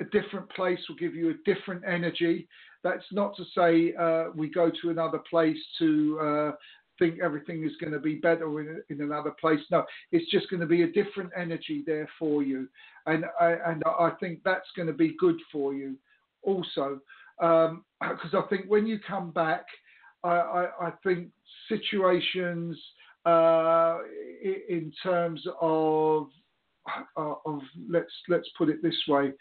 [0.01, 2.49] a, different place, will give you a different energy.
[2.83, 6.53] That's not to say uh, we go to another place to uh,
[6.99, 9.61] think everything is going to be better in, in, another place.
[9.71, 12.69] No, it's just going to be a different energy there for you,
[13.07, 15.97] and I, and I think that's going to be good for you
[16.43, 17.01] also
[17.39, 19.67] because um, I think when you come back
[20.25, 21.29] I, I, I think
[21.69, 22.77] situations
[23.25, 23.99] uh,
[24.43, 26.29] in terms of
[27.17, 29.33] uh, of let's let's put it this way.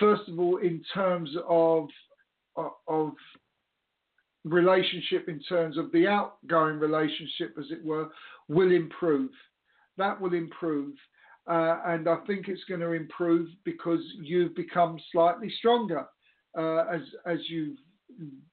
[0.00, 1.88] First of all, in terms of
[2.56, 3.12] uh, of
[4.46, 8.08] relationship, in terms of the outgoing relationship, as it were,
[8.48, 9.30] will improve.
[9.98, 10.94] That will improve.
[11.48, 16.06] Uh, and I think it's going to improve because you've become slightly stronger
[16.58, 17.76] uh, as as you've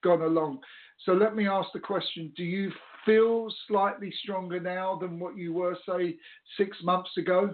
[0.04, 0.60] gone along.
[1.06, 2.72] So let me ask the question Do you
[3.06, 6.16] feel slightly stronger now than what you were, say,
[6.58, 7.52] six months ago,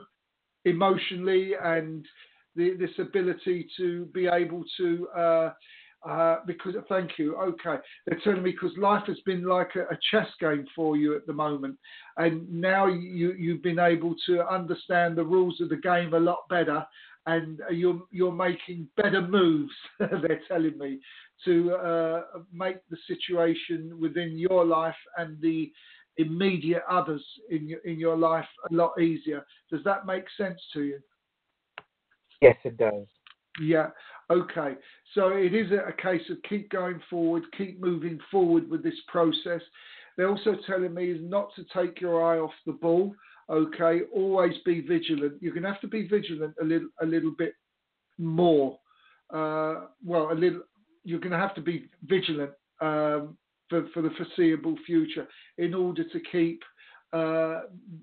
[0.65, 2.05] emotionally, and
[2.55, 5.07] the, this ability to be able to?
[5.09, 5.53] Uh,
[6.07, 7.35] uh, because thank you.
[7.35, 7.75] Okay,
[8.05, 11.25] they're telling me because life has been like a, a, chess game for you at
[11.27, 11.77] the moment,
[12.17, 16.47] and now you you've been able to understand the rules of the game a lot
[16.49, 16.85] better,
[17.25, 19.73] and you're you're making better moves.
[19.99, 20.99] they're telling me,
[21.45, 22.21] to uh,
[22.53, 25.71] make the situation within your life and the
[26.17, 29.45] immediate others in your, in your life a lot easier.
[29.71, 30.99] Does that make sense to you?
[32.41, 33.05] Yes, it does.
[33.61, 33.87] Yeah.
[34.31, 34.75] Okay.
[35.15, 39.61] So it is a case of keep going forward, keep moving forward with this process.
[40.15, 43.15] They're also telling me is not to take your eye off the ball.
[43.49, 44.01] Okay.
[44.13, 45.41] Always be vigilant.
[45.41, 47.53] You're going to have to be vigilant a little, a little bit
[48.17, 48.77] more.
[49.33, 50.61] Uh, well, a little,
[51.03, 52.51] you're going to have to be vigilant
[52.81, 53.37] um,
[53.69, 55.27] for, for the foreseeable future
[55.57, 56.61] in order to keep
[57.13, 57.61] uh,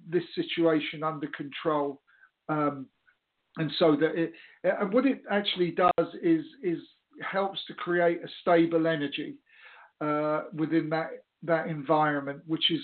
[0.09, 2.01] this situation under control.
[2.49, 2.87] Um,
[3.57, 4.33] and so that it,
[4.65, 6.79] and what it actually does is is
[7.23, 9.37] helps to create a stable energy
[10.01, 11.11] uh, within that
[11.43, 12.81] that environment, which is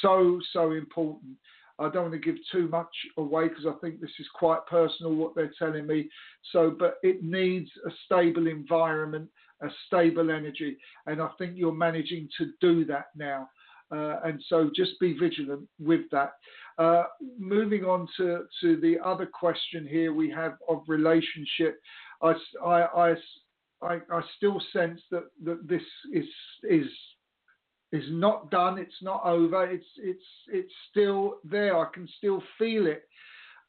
[0.00, 1.32] so so important.
[1.78, 5.14] I don't want to give too much away because I think this is quite personal
[5.14, 6.08] what they're telling me.
[6.52, 9.28] So, but it needs a stable environment,
[9.60, 10.78] a stable energy.
[11.06, 13.50] And I think you're managing to do that now.
[13.90, 16.32] Uh, and so just be vigilant with that.
[16.78, 17.04] Uh,
[17.38, 21.80] moving on to, to the other question here we have of relationship,
[22.22, 22.34] I,
[22.64, 23.14] I,
[23.82, 25.82] I, I still sense that, that this
[26.12, 26.26] is,
[26.68, 26.86] is,
[27.92, 28.78] is not done.
[28.78, 29.64] It's not over.
[29.64, 31.78] It's, it's, it's still there.
[31.78, 33.04] I can still feel it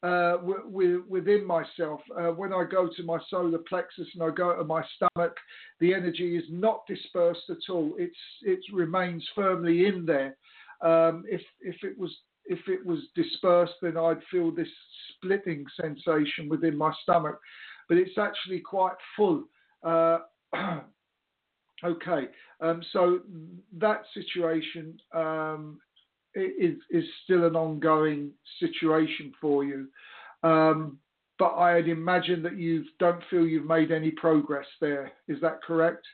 [0.02, 2.00] uh, within myself.
[2.16, 5.36] Uh, when I go to my solar plexus and I go to my stomach,
[5.80, 7.94] the energy is not dispersed at all.
[7.98, 10.36] It's it remains firmly in there.
[10.82, 14.68] Um, if if it was if it was dispersed, then I'd feel this
[15.14, 17.38] splitting sensation within my stomach,
[17.88, 19.44] but it's actually quite full.
[19.82, 20.18] Uh,
[21.84, 22.28] okay,
[22.60, 23.20] um, so
[23.78, 25.80] that situation um,
[26.42, 28.30] is, is still an ongoing
[28.60, 29.88] situation for you.
[30.42, 30.98] Um,
[31.38, 35.12] but I'd imagine that you don't feel you've made any progress there.
[35.28, 36.04] Is that correct?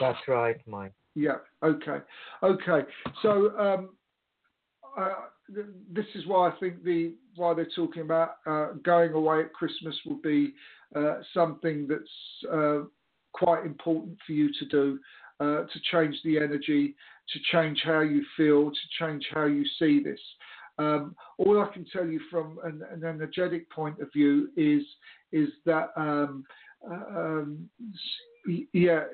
[0.00, 0.92] That's right, Mike.
[1.14, 1.36] Yeah.
[1.62, 1.98] Okay.
[2.42, 2.80] Okay.
[3.22, 3.90] So um,
[4.98, 5.12] uh,
[5.92, 9.94] this is why I think the why they're talking about uh, going away at Christmas
[10.06, 10.54] will be
[10.96, 12.80] uh, something that's uh,
[13.32, 14.98] quite important for you to do
[15.40, 16.94] uh, to change the energy,
[17.32, 20.20] to change how you feel, to change how you see this.
[20.78, 24.82] Um, all I can tell you from an, an, energetic point of view is
[25.30, 26.44] is that um,
[26.90, 27.68] uh, um,
[28.72, 29.04] yeah,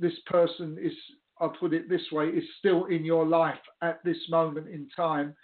[0.00, 0.92] this person is
[1.40, 5.34] I'll put it this way is still in your life at this moment in time,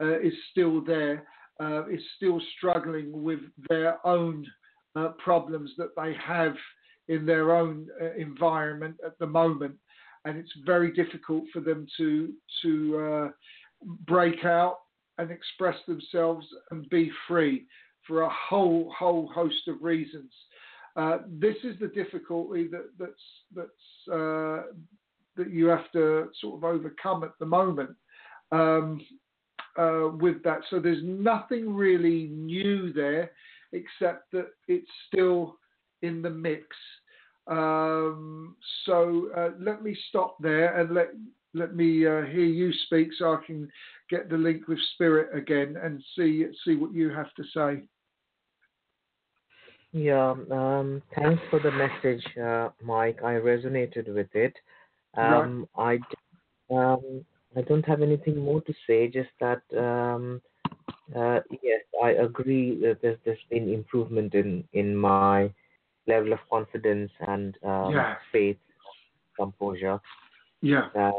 [0.00, 1.24] uh, is still there,
[1.60, 4.46] uh, is still struggling with their own
[4.96, 6.54] uh, problems that they have
[7.10, 9.74] in their own uh, environment at the moment,
[10.24, 12.32] and it's very difficult for them to
[12.62, 13.28] to uh,
[14.06, 14.76] break out
[15.18, 17.66] and express themselves and be free
[18.06, 20.32] for a whole whole host of reasons.
[20.96, 24.62] Uh, this is the difficulty that that's that's uh,
[25.36, 27.90] that you have to sort of overcome at the moment
[28.52, 29.00] um,
[29.78, 30.60] uh, with that.
[30.70, 33.30] So there's nothing really new there,
[33.72, 35.56] except that it's still
[36.02, 36.64] in the mix.
[37.46, 41.08] Um, so uh, let me stop there and let
[41.52, 43.68] let me uh, hear you speak, so I can
[44.08, 47.82] get the link with Spirit again and see see what you have to say.
[49.92, 53.18] Yeah, um, thanks for the message, uh, Mike.
[53.24, 54.54] I resonated with it.
[55.16, 56.00] Um, right.
[56.70, 57.24] I um,
[57.56, 59.08] I don't have anything more to say.
[59.08, 60.40] Just that um,
[61.16, 65.50] uh, yes, I agree that there's there's been improvement in in my
[66.06, 68.14] level of confidence and um, yeah.
[68.32, 68.58] faith,
[69.38, 70.00] composure.
[70.62, 70.88] Yeah.
[70.98, 71.12] Uh,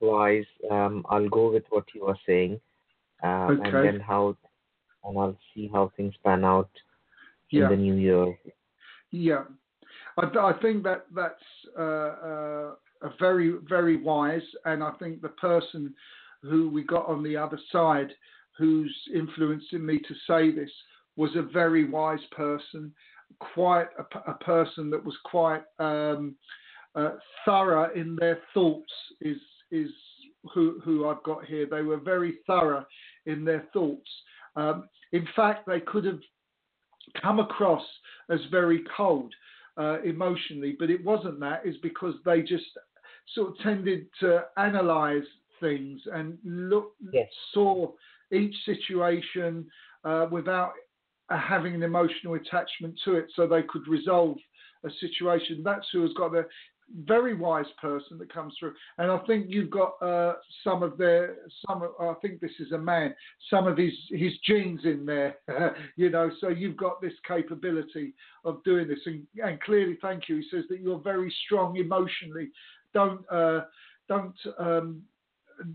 [0.00, 2.60] wise, um, I'll go with what you are saying,
[3.22, 3.62] um, okay.
[3.64, 4.36] and then how,
[5.04, 6.70] and I'll see how things pan out
[7.50, 8.38] in the new year.
[9.10, 9.44] Yeah,
[10.18, 11.34] I, I think that that's
[11.78, 15.94] uh, uh, a very very wise, and I think the person
[16.42, 18.12] who we got on the other side,
[18.58, 20.70] who's influencing me to say this,
[21.16, 22.92] was a very wise person
[23.40, 26.34] quite a, a person that was quite um,
[26.94, 27.12] uh,
[27.44, 28.92] thorough in their thoughts.
[29.20, 29.38] Is
[29.70, 29.90] is
[30.54, 31.66] who who I've got here.
[31.66, 32.84] They were very thorough
[33.26, 34.08] in their thoughts.
[34.54, 36.20] Um, in fact, they could have
[37.20, 37.84] come across
[38.30, 39.32] as very cold
[39.76, 41.66] uh, emotionally, but it wasn't that.
[41.66, 42.64] Is because they just
[43.34, 45.24] sort of tended to analyze
[45.60, 47.28] things and look yes.
[47.52, 47.90] saw
[48.32, 49.66] each situation
[50.04, 50.72] uh, without
[51.30, 54.36] having an emotional attachment to it so they could resolve
[54.84, 55.62] a situation.
[55.64, 56.44] That's who has got a
[57.04, 58.74] very wise person that comes through.
[58.98, 61.82] And I think you've got uh, some of their, some.
[62.00, 63.14] I think this is a man.
[63.50, 65.36] Some of his his genes in there,
[65.96, 66.30] you know.
[66.40, 68.14] So you've got this capability
[68.44, 70.36] of doing this, and, and clearly, thank you.
[70.36, 72.50] He says that you're very strong emotionally.
[72.94, 73.62] Don't uh,
[74.08, 75.02] don't um,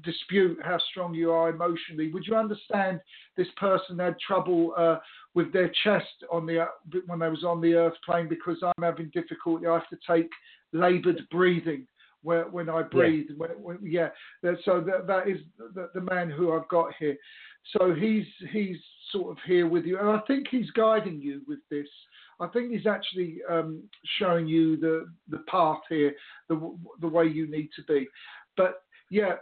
[0.03, 2.11] dispute how strong you are emotionally.
[2.11, 2.99] Would you understand
[3.37, 4.97] this person had trouble uh,
[5.33, 6.65] with their chest on the uh,
[7.07, 9.67] when they was on the earth plane because I'm having difficulty.
[9.67, 10.29] I have to take
[10.73, 11.87] laboured breathing
[12.23, 13.27] where, when I breathe.
[13.29, 14.09] Yeah, when, when, yeah.
[14.65, 17.17] so that, that is the, the man who I've got here.
[17.77, 18.77] So he's he's
[19.11, 21.87] sort of here with you, and I think he's guiding you with this.
[22.39, 23.83] I think he's actually um,
[24.17, 26.13] showing you the the path here,
[26.49, 28.07] the the way you need to be.
[28.57, 29.33] But yeah,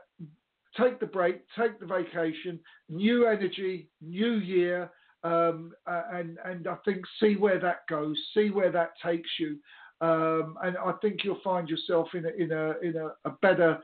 [0.77, 2.59] take the break, take the vacation,
[2.89, 4.89] new energy, new year,
[5.23, 9.57] um, and and I think see where that goes, see where that takes you,
[10.01, 13.79] um, and I think you'll find yourself in a in a in a, a better,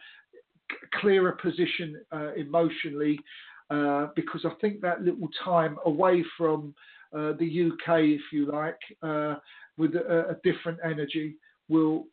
[1.00, 3.20] clearer position uh, emotionally,
[3.70, 6.74] uh, because I think that little time away from
[7.16, 9.36] uh, the UK, if you like, uh,
[9.78, 11.36] with a, a different energy
[11.70, 12.06] will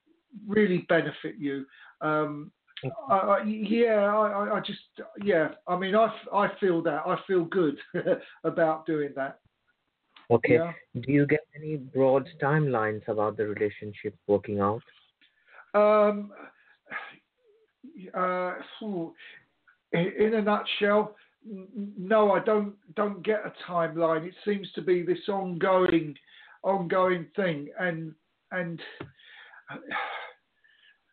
[0.47, 1.65] really benefit you.
[2.01, 2.51] Um,
[3.09, 4.81] I, I, yeah, I, I just
[5.23, 5.49] yeah.
[5.67, 7.77] I mean, I, I feel that I feel good
[8.45, 9.39] about doing that.
[10.31, 10.55] Okay.
[10.55, 10.73] Yeah.
[10.95, 14.83] Do you get any broad timelines about the relationship working out?
[15.75, 16.33] Um.
[18.15, 18.55] Uh,
[19.93, 21.15] in a nutshell,
[21.99, 24.27] no, I don't don't get a timeline.
[24.27, 26.15] It seems to be this ongoing
[26.63, 28.15] ongoing thing, and
[28.53, 28.81] and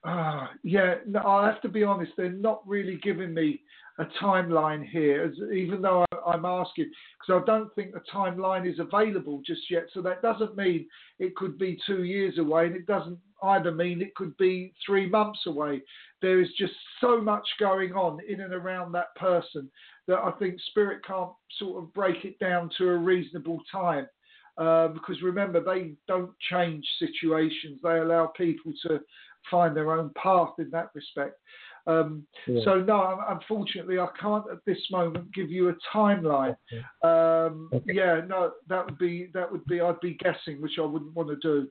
[0.03, 2.13] uh, yeah, no, I have to be honest.
[2.15, 3.61] They're not really giving me
[3.97, 6.89] a timeline here, as, even though I, am asking,
[7.19, 9.87] because I don't think the timeline is available just yet.
[9.93, 10.87] So that doesn't mean
[11.19, 15.09] it could be two years away, and it doesn't either mean it could be three
[15.09, 15.81] months away.
[16.21, 19.69] There is just so much going on in and around that person
[20.07, 24.07] that I think spirit can't sort of break it down to a reasonable time.
[24.57, 27.79] Uh, because remember, they don't change situations.
[27.81, 28.99] They allow people to
[29.49, 31.39] find their own path in that respect.
[31.87, 32.61] Um, yeah.
[32.65, 36.55] So no, unfortunately, I can't at this moment give you a timeline.
[36.71, 36.83] Okay.
[37.03, 37.93] Um, okay.
[37.93, 41.29] Yeah, no, that would be that would be I'd be guessing, which I wouldn't want
[41.29, 41.67] to do.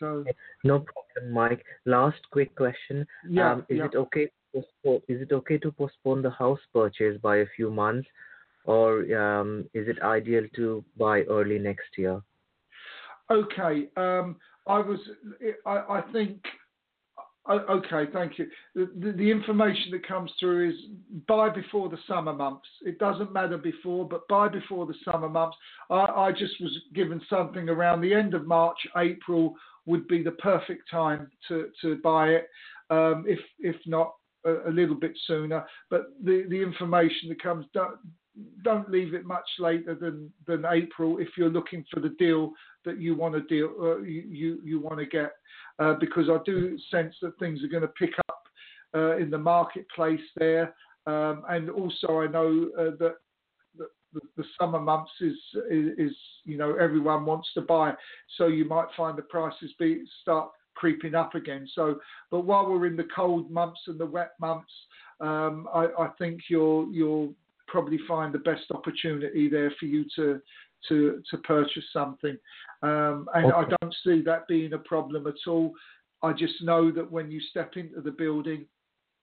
[0.00, 0.24] So
[0.64, 1.64] no problem, Mike.
[1.84, 3.06] Last quick question.
[3.28, 3.86] Yeah, um, is yeah.
[3.86, 4.30] it okay?
[4.54, 4.64] Is
[5.08, 8.08] it okay to postpone the house purchase by a few months,
[8.64, 12.20] or um, is it ideal to buy early next year?
[13.30, 13.88] Okay.
[13.96, 14.36] Um,
[14.66, 14.98] I was.
[15.66, 16.40] I, I think.
[17.46, 18.46] Okay, thank you.
[18.74, 20.76] The, information that comes through is
[21.28, 22.66] buy before the summer months.
[22.80, 25.56] It doesn't matter before, but buy before the summer months.
[25.90, 30.90] I, just was given something around the end of March, April would be the perfect
[30.90, 32.48] time to, to buy it.
[32.88, 34.14] Um, if if not
[34.46, 37.66] a, little bit sooner, but the, the information that comes
[38.62, 42.52] don't leave it much later than, than April if you're looking for the deal
[42.84, 45.32] that you want to deal uh, you you, want to get.
[45.78, 48.42] Uh, because I do sense that things are going to pick up
[48.94, 50.74] uh, in the marketplace there,
[51.06, 53.16] um, and also I know uh, that
[53.76, 55.36] the, the, summer months is,
[55.70, 57.94] is, is you know everyone wants to buy,
[58.36, 61.68] so you might find the prices be start creeping up again.
[61.74, 64.72] So, but while we're in the cold months and the wet months,
[65.20, 67.34] um, I, I, think you'll you'll
[67.74, 70.40] probably find the best opportunity there for you to
[70.88, 72.38] to to purchase something.
[72.82, 73.56] Um, and okay.
[73.56, 75.72] I don't see that being a problem at all.
[76.22, 78.66] I just know that when you step into the building,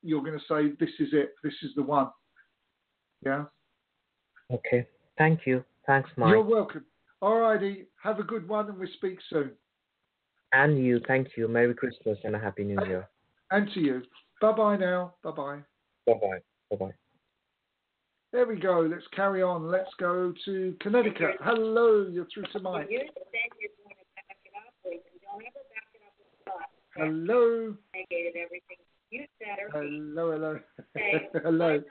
[0.04, 1.34] you're going to say, "This is it.
[1.46, 2.10] This is the one."
[3.26, 3.46] Yeah.
[4.52, 4.86] Okay.
[5.18, 5.64] Thank you.
[5.88, 6.32] Thanks, Mike.
[6.32, 6.84] You're welcome.
[7.22, 7.86] All righty.
[8.04, 9.52] Have a good one, and we speak soon.
[10.52, 11.00] And you.
[11.08, 11.48] Thank you.
[11.48, 13.08] Merry Christmas and a Happy New Year.
[13.52, 14.02] And to you.
[14.42, 15.14] Bye bye now.
[15.24, 15.60] Bye bye.
[16.06, 16.40] Bye bye.
[16.70, 17.01] Bye bye.
[18.32, 18.88] There we go.
[18.90, 19.70] Let's carry on.
[19.70, 21.36] Let's go to Connecticut.
[21.42, 22.88] Hello, you're through to Mike.
[26.96, 27.76] Hello.
[29.74, 30.60] Hello, hello.
[31.44, 31.84] hello.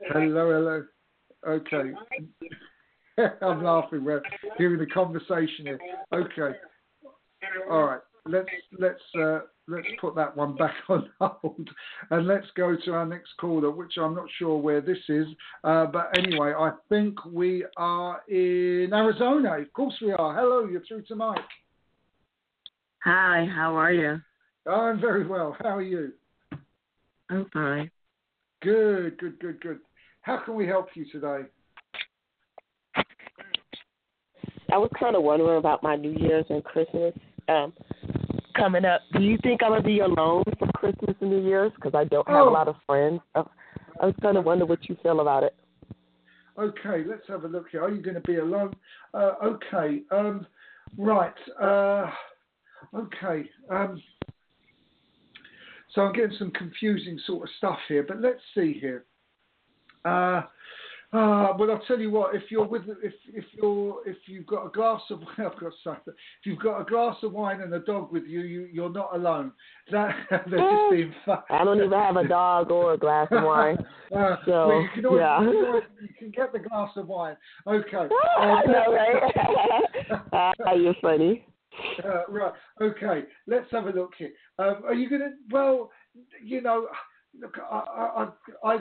[0.00, 0.84] Hello, hello.
[1.46, 1.92] Okay.
[3.42, 4.04] I'm laughing.
[4.04, 4.22] We're
[4.56, 5.80] hearing the conversation here.
[6.12, 6.56] Okay.
[7.70, 8.00] All right.
[8.26, 8.48] Let's
[8.78, 11.68] let's uh, let's put that one back on hold
[12.10, 15.26] and let's go to our next caller, which I'm not sure where this is.
[15.62, 19.58] Uh, but anyway, I think we are in Arizona.
[19.60, 20.34] Of course we are.
[20.34, 21.38] Hello, you're through to Mike.
[23.04, 24.20] Hi, how are you?
[24.66, 25.54] I'm very well.
[25.60, 26.12] How are you?
[27.28, 27.90] I'm fine.
[28.62, 29.80] Good, good, good, good.
[30.22, 31.42] How can we help you today?
[34.72, 37.12] I was kind of wondering about my New Year's and Christmas.
[37.48, 37.74] Um,
[38.56, 39.02] coming up.
[39.12, 41.72] Do you think I'm gonna be alone for Christmas and New Year's?
[41.74, 42.48] Because I don't have oh.
[42.48, 43.20] a lot of friends.
[43.34, 43.42] I,
[44.00, 45.54] I was kind of wonder what you feel about it.
[46.58, 47.82] Okay, let's have a look here.
[47.82, 48.74] Are you going to be alone?
[49.12, 50.46] Uh, okay, um,
[50.96, 51.34] right.
[51.60, 52.10] Uh,
[52.94, 53.50] okay.
[53.70, 54.00] Um,
[55.92, 59.04] so I'm getting some confusing sort of stuff here, but let's see here.
[60.04, 60.42] Uh,
[61.14, 62.34] uh, well, I'll tell you what.
[62.34, 66.12] If you're with, if if you're, if you've got a glass of, I've got something.
[66.12, 69.14] If you've got a glass of wine and a dog with you, you you're not
[69.14, 69.52] alone.
[69.92, 71.38] That they're just being fun.
[71.50, 73.76] I don't even have a dog or a glass of wine.
[74.16, 76.90] uh, so well, you can always, yeah, you can, always, you can get the glass
[76.96, 77.36] of wine.
[77.66, 77.96] Okay.
[77.96, 80.22] Um, I know, right?
[80.32, 81.46] ah, you're funny.
[82.02, 82.52] Uh, right.
[82.80, 83.24] Okay.
[83.46, 84.32] Let's have a look here.
[84.58, 85.32] Um, are you gonna?
[85.50, 85.90] Well,
[86.42, 86.88] you know,
[87.40, 88.28] look, I,
[88.64, 88.78] I, I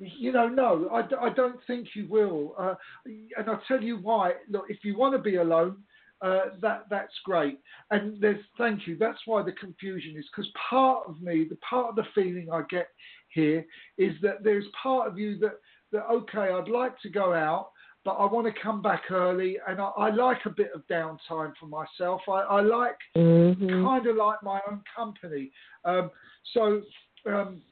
[0.00, 2.54] you know, no, I, I don't think you will.
[2.58, 2.74] Uh,
[3.06, 4.32] and I'll tell you why.
[4.48, 5.78] Look, if you want to be alone,
[6.20, 7.60] uh, that that's great.
[7.90, 8.96] And there's thank you.
[8.96, 12.62] That's why the confusion is because part of me, the part of the feeling I
[12.68, 12.88] get
[13.28, 13.64] here
[13.98, 15.58] is that there's part of you that
[15.92, 17.70] that okay, I'd like to go out,
[18.04, 21.52] but I want to come back early, and I, I like a bit of downtime
[21.58, 22.20] for myself.
[22.28, 23.84] I, I like mm-hmm.
[23.84, 25.50] kind of like my own company.
[25.84, 26.10] Um,
[26.52, 26.82] so
[27.26, 27.62] um,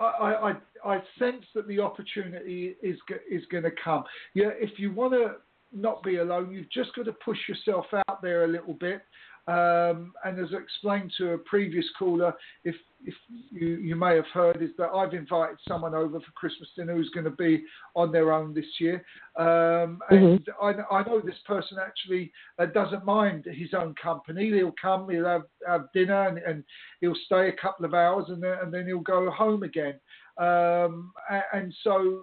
[0.00, 2.98] I, I, sense that the opportunity is
[3.30, 4.04] is going to come.
[4.34, 5.36] Yeah, if you want to
[5.72, 9.02] not be alone, you've just got to push yourself out there a little bit.
[9.48, 12.74] Um, and as I explained to a previous caller, if
[13.04, 13.14] if
[13.50, 17.10] you, you may have heard, is that I've invited someone over for Christmas dinner who's
[17.10, 17.64] going to be
[17.94, 19.04] on their own this year.
[19.38, 20.64] Um, and mm-hmm.
[20.64, 24.50] I, I, know this person actually uh, doesn't mind his own company.
[24.50, 26.64] He'll come, he'll have, have dinner, and, and
[27.00, 29.94] he'll stay a couple of hours, and then, and then he'll go home again.
[30.38, 31.12] Um,
[31.52, 32.22] and, so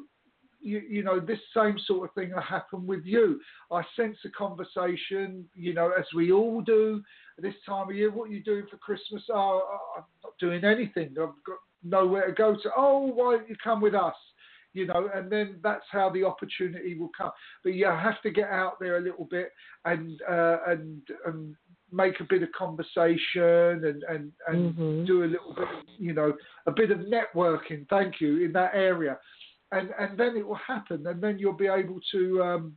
[0.62, 3.40] you, you, know, this same sort of thing will happen with you.
[3.72, 7.02] I sense a conversation, you know, as we all do
[7.38, 8.12] this time of year.
[8.12, 9.24] What are you doing for Christmas?
[9.32, 9.62] Oh,
[9.98, 11.10] I'm not doing anything.
[11.10, 12.70] I've got nowhere to go to.
[12.76, 14.16] Oh, why don't you come with us?
[14.74, 17.32] You know, and then that's how the opportunity will come.
[17.64, 19.52] But you have to get out there a little bit
[19.86, 21.56] and uh, and and
[21.92, 25.06] make a bit of conversation and and and mm-hmm.
[25.06, 26.34] do a little bit, of, you know,
[26.68, 27.88] a bit of networking.
[27.90, 29.18] Thank you in that area
[29.72, 32.74] and and then it will happen, and then you'll be able to um,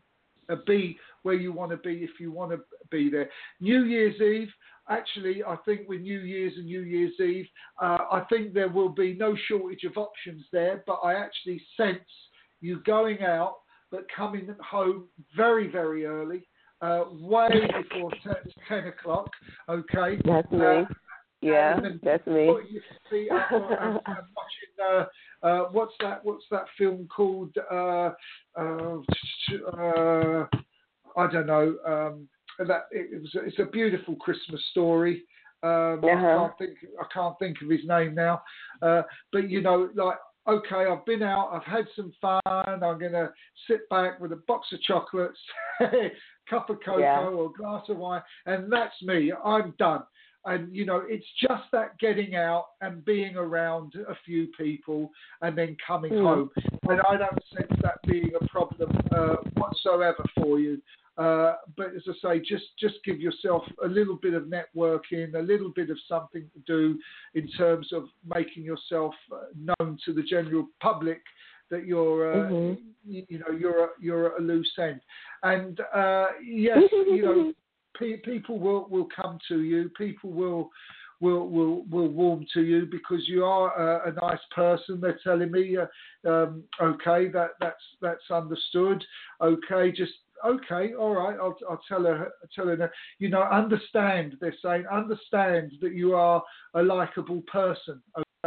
[0.51, 3.29] uh, be where you want to be if you want to be there.
[3.61, 4.53] New Year's Eve,
[4.89, 7.47] actually, I think with New Year's and New Year's Eve,
[7.81, 10.83] uh, I think there will be no shortage of options there.
[10.87, 11.99] But I actually sense
[12.61, 13.57] you going out,
[13.91, 15.05] but coming home
[15.37, 16.47] very very early.
[16.81, 17.49] Uh, way
[17.83, 18.35] before 10,
[18.69, 19.31] 10, o'clock,
[19.69, 20.17] okay?
[20.25, 20.61] That's me.
[20.61, 20.85] Uh,
[21.41, 22.51] yeah, that's me.
[23.11, 24.77] See, I'm, I'm, I'm watching.
[24.83, 25.05] Uh,
[25.43, 26.25] uh, what's that?
[26.25, 27.57] What's that film called?
[27.71, 28.11] Uh,
[28.59, 28.99] uh,
[29.77, 30.47] uh
[31.17, 31.77] I don't know.
[31.87, 33.31] Um, that it, it, was.
[33.47, 35.23] It's a beautiful Christmas story.
[35.63, 36.07] Um, uh-huh.
[36.09, 36.79] I can't think.
[37.01, 38.43] I can't think of his name now.
[38.83, 39.03] Uh,
[39.33, 40.19] but you know, like
[40.49, 43.31] okay, I've been out, I've had some fun, I'm going to
[43.69, 45.39] sit back with a box of chocolates,
[46.49, 47.27] cup of cocoa yeah.
[47.27, 49.33] or glass of wine, and that's me.
[49.45, 50.03] I'm done
[50.45, 55.11] and you know it's just that getting out and being around a few people
[55.43, 56.23] and then coming mm.
[56.23, 56.51] home
[56.89, 60.81] and i don't sense that being a problem uh, whatsoever for you
[61.19, 65.43] uh, but as I say, just just give yourself a little bit of networking, a
[65.43, 66.97] little bit of something to do
[67.35, 71.21] in terms of making yourself uh, known to the general public
[71.71, 72.83] that you're, uh, mm-hmm.
[73.05, 75.01] you, you, know, you're a, you're at a loose end.
[75.43, 77.53] And uh, yes, you know,
[77.99, 79.91] pe- people will, will come to you.
[79.97, 80.71] People will
[81.21, 85.01] will will will warm to you because you are a, a nice person.
[85.01, 89.05] They're telling me, uh, um, okay, that that's that's understood.
[89.41, 90.13] Okay, just
[90.45, 91.37] okay, all right.
[91.39, 92.91] I'll I'll tell her I'll tell her.
[93.19, 94.37] You know, understand.
[94.41, 96.43] They're saying understand that you are
[96.75, 98.01] a likable person.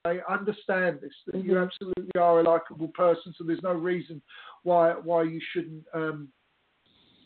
[0.05, 1.49] Okay, understand this that mm-hmm.
[1.49, 3.33] you absolutely are a likable person.
[3.37, 4.21] So there's no reason
[4.63, 5.83] why why you shouldn't.
[5.93, 6.29] Um,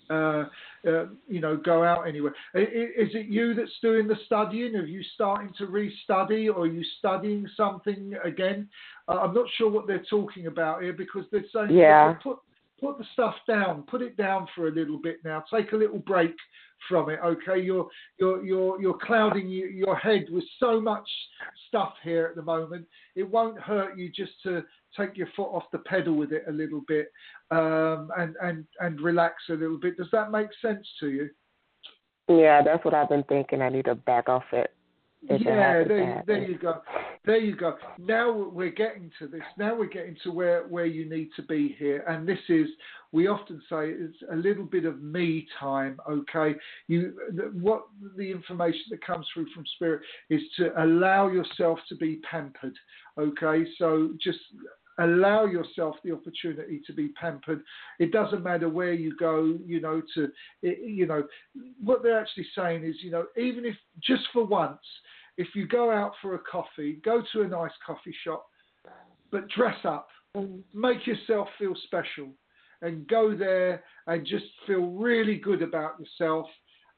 [0.07, 0.45] uh,
[0.87, 2.31] uh, you know, go out anywhere.
[2.53, 4.75] Is it you that's doing the studying?
[4.75, 8.69] Are you starting to restudy, or are you studying something again?
[9.07, 12.13] Uh, I'm not sure what they're talking about here because they're saying, yeah.
[12.21, 12.37] put
[12.85, 15.43] put the stuff down, put it down for a little bit now.
[15.53, 16.35] Take a little break
[16.87, 17.19] from it.
[17.23, 17.87] Okay, you're
[18.19, 21.07] you're you're you're clouding your head with so much
[21.67, 22.85] stuff here at the moment.
[23.15, 24.63] It won't hurt you just to
[24.97, 27.11] take your foot off the pedal with it a little bit
[27.51, 29.97] um, and and and relax a little bit.
[29.97, 31.29] Does that make sense to you?
[32.27, 33.61] Yeah, that's what I've been thinking.
[33.61, 34.71] I need to back off it.
[35.29, 36.81] Yeah, there, there you go.
[37.25, 37.75] There you go.
[37.97, 39.41] Now we're getting to this.
[39.57, 42.03] Now we're getting to where, where you need to be here.
[42.07, 42.67] And this is,
[43.11, 45.99] we often say, it's a little bit of me time.
[46.09, 46.55] Okay,
[46.87, 47.13] you
[47.53, 52.75] what the information that comes through from spirit is to allow yourself to be pampered.
[53.17, 54.39] Okay, so just
[54.99, 57.61] allow yourself the opportunity to be pampered.
[57.99, 61.23] It doesn't matter where you go, you know, to, you know,
[61.83, 64.79] what they're actually saying is, you know, even if just for once,
[65.37, 68.45] if you go out for a coffee, go to a nice coffee shop,
[69.31, 70.61] but dress up, mm.
[70.73, 72.29] make yourself feel special,
[72.81, 76.47] and go there and just feel really good about yourself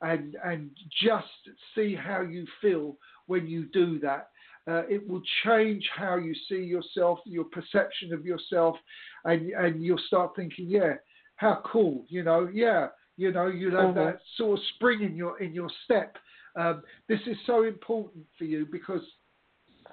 [0.01, 0.69] and and
[1.01, 1.25] just
[1.73, 4.27] see how you feel when you do that
[4.67, 8.75] uh, it will change how you see yourself, your perception of yourself,
[9.23, 10.95] and and you'll start thinking, yeah,
[11.37, 14.05] how cool, you know, yeah, you know, you'll have mm-hmm.
[14.05, 16.17] that sort of spring in your in your step.
[16.57, 19.01] Um, this is so important for you because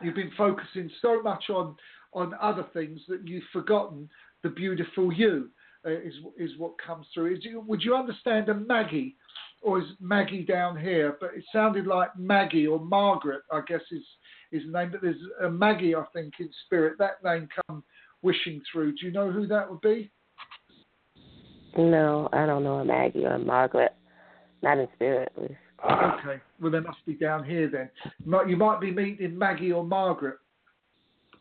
[0.02, 1.76] you've been focusing so much on
[2.14, 4.08] on other things that you've forgotten
[4.42, 5.50] the beautiful you
[5.86, 7.34] uh, is is what comes through.
[7.34, 9.16] Is, would you understand a Maggie,
[9.62, 11.16] or is Maggie down here?
[11.20, 14.04] But it sounded like Maggie or Margaret, I guess is
[14.50, 16.94] his name, but there's a Maggie, I think, in spirit.
[16.98, 17.82] That name come
[18.22, 18.92] wishing through.
[18.92, 20.10] Do you know who that would be?
[21.76, 23.92] No, I don't know a Maggie or a Margaret.
[24.62, 25.54] Not in spirit, at least.
[25.82, 27.90] Okay, well they must be down here then.
[28.48, 30.38] You might be meeting Maggie or Margaret.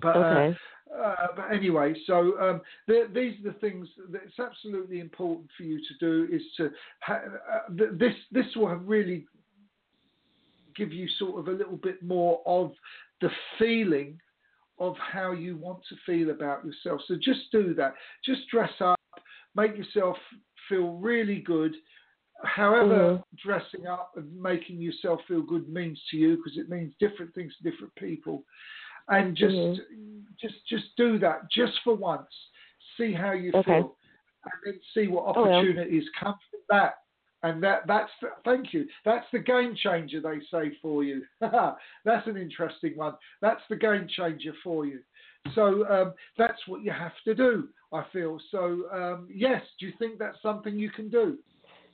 [0.02, 0.58] But, uh, okay.
[0.94, 5.48] Uh, uh, but anyway, so um, the, these are the things that it's absolutely important
[5.58, 6.34] for you to do.
[6.34, 6.70] Is to
[7.02, 7.22] ha-
[7.52, 9.26] uh, this this will really
[10.76, 12.72] give you sort of a little bit more of
[13.22, 14.20] the feeling
[14.80, 17.02] of how you want to feel about yourself.
[17.08, 17.94] So just do that.
[18.26, 19.00] Just dress up,
[19.56, 20.18] make yourself
[20.68, 21.74] feel really good.
[22.44, 23.48] However, mm-hmm.
[23.48, 27.54] dressing up and making yourself feel good means to you, because it means different things
[27.58, 28.44] to different people,
[29.08, 30.20] and just mm-hmm.
[30.40, 32.28] just just do that just for once.
[32.98, 33.80] See how you okay.
[33.80, 33.96] feel,
[34.46, 36.96] and then see what opportunities oh, come from that.
[37.44, 38.86] And that that's the, thank you.
[39.04, 41.24] That's the game changer they say for you.
[41.42, 43.14] that's an interesting one.
[43.42, 45.00] That's the game changer for you.
[45.56, 47.68] So um, that's what you have to do.
[47.92, 48.84] I feel so.
[48.94, 49.62] Um, yes.
[49.80, 51.38] Do you think that's something you can do?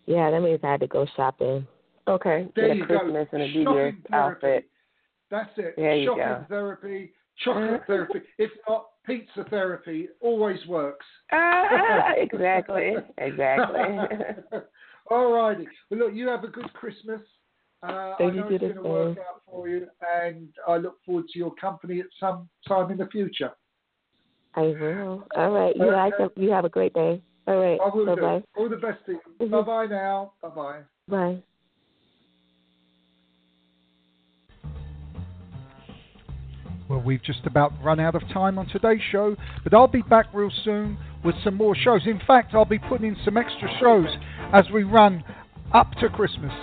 [0.05, 1.67] Yeah, that means I had to go shopping.
[2.07, 2.47] Okay.
[2.55, 3.37] There Get you a Christmas go.
[3.37, 4.69] and a New Year's outfit.
[5.29, 5.75] That's it.
[5.77, 6.45] There you Shopping go.
[6.49, 7.11] therapy,
[7.43, 8.19] chocolate therapy.
[8.39, 11.05] If not, pizza therapy always works.
[11.31, 12.93] Uh, exactly.
[13.19, 13.79] Exactly.
[15.11, 15.67] All righty.
[15.89, 17.21] Well, look, you have a good Christmas.
[17.81, 19.87] Uh, Thank I know you it's going to work out for you,
[20.23, 23.51] and I look forward to your company at some time in the future.
[24.55, 25.23] I will.
[25.35, 25.75] All right.
[25.75, 26.11] You, okay.
[26.19, 27.21] have, you have a great day.
[27.49, 27.79] All right.
[27.83, 28.43] I will Bye-bye.
[28.57, 29.19] All the best to you.
[29.41, 29.51] Mm-hmm.
[29.51, 30.33] Bye bye now.
[30.39, 30.81] Bye bye.
[31.07, 31.43] Bye.
[36.87, 40.27] Well, we've just about run out of time on today's show, but I'll be back
[40.31, 42.01] real soon with some more shows.
[42.05, 44.07] In fact, I'll be putting in some extra shows
[44.53, 45.23] as we run
[45.73, 46.53] up to Christmas.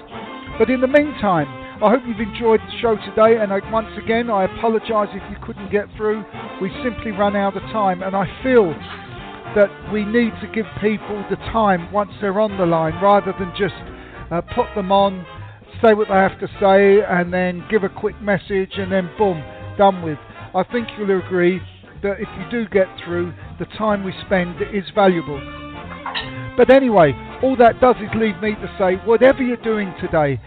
[0.59, 1.47] But in the meantime,
[1.83, 5.37] I hope you've enjoyed the show today, and I, once again, I apologise if you
[5.45, 6.25] couldn't get through.
[6.61, 8.73] We simply run out of time, and I feel
[9.57, 13.51] that we need to give people the time once they're on the line rather than
[13.59, 13.75] just
[14.31, 15.25] uh, put them on,
[15.83, 19.43] say what they have to say, and then give a quick message, and then boom
[19.79, 20.19] done with.
[20.55, 21.61] I think you'll agree
[22.03, 25.41] that if you do get through, the time we spend is valuable.
[26.57, 30.39] But anyway, all that does is leave me to say, whatever you're doing today,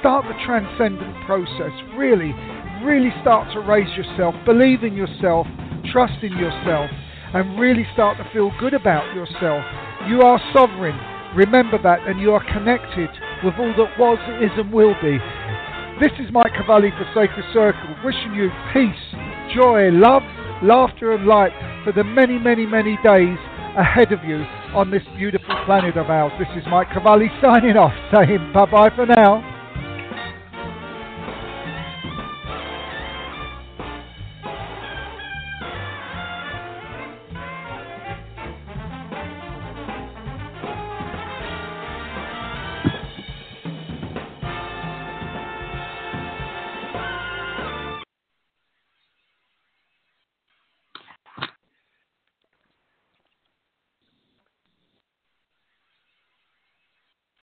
[0.00, 1.70] start the transcendent process.
[1.96, 2.34] Really,
[2.82, 5.46] really start to raise yourself, believe in yourself,
[5.92, 6.90] trust in yourself,
[7.34, 9.64] and really start to feel good about yourself.
[10.08, 10.98] You are sovereign.
[11.36, 13.10] Remember that, and you are connected
[13.44, 15.18] with all that was, is, and will be.
[16.00, 19.04] This is Mike Cavalli for Sacred Circle, wishing you peace,
[19.54, 20.22] joy, love,
[20.62, 21.52] laughter, and light
[21.84, 23.38] for the many, many, many days
[23.76, 26.32] ahead of you on this beautiful planet of ours.
[26.38, 29.57] This is Mike Cavalli signing off, saying bye bye for now.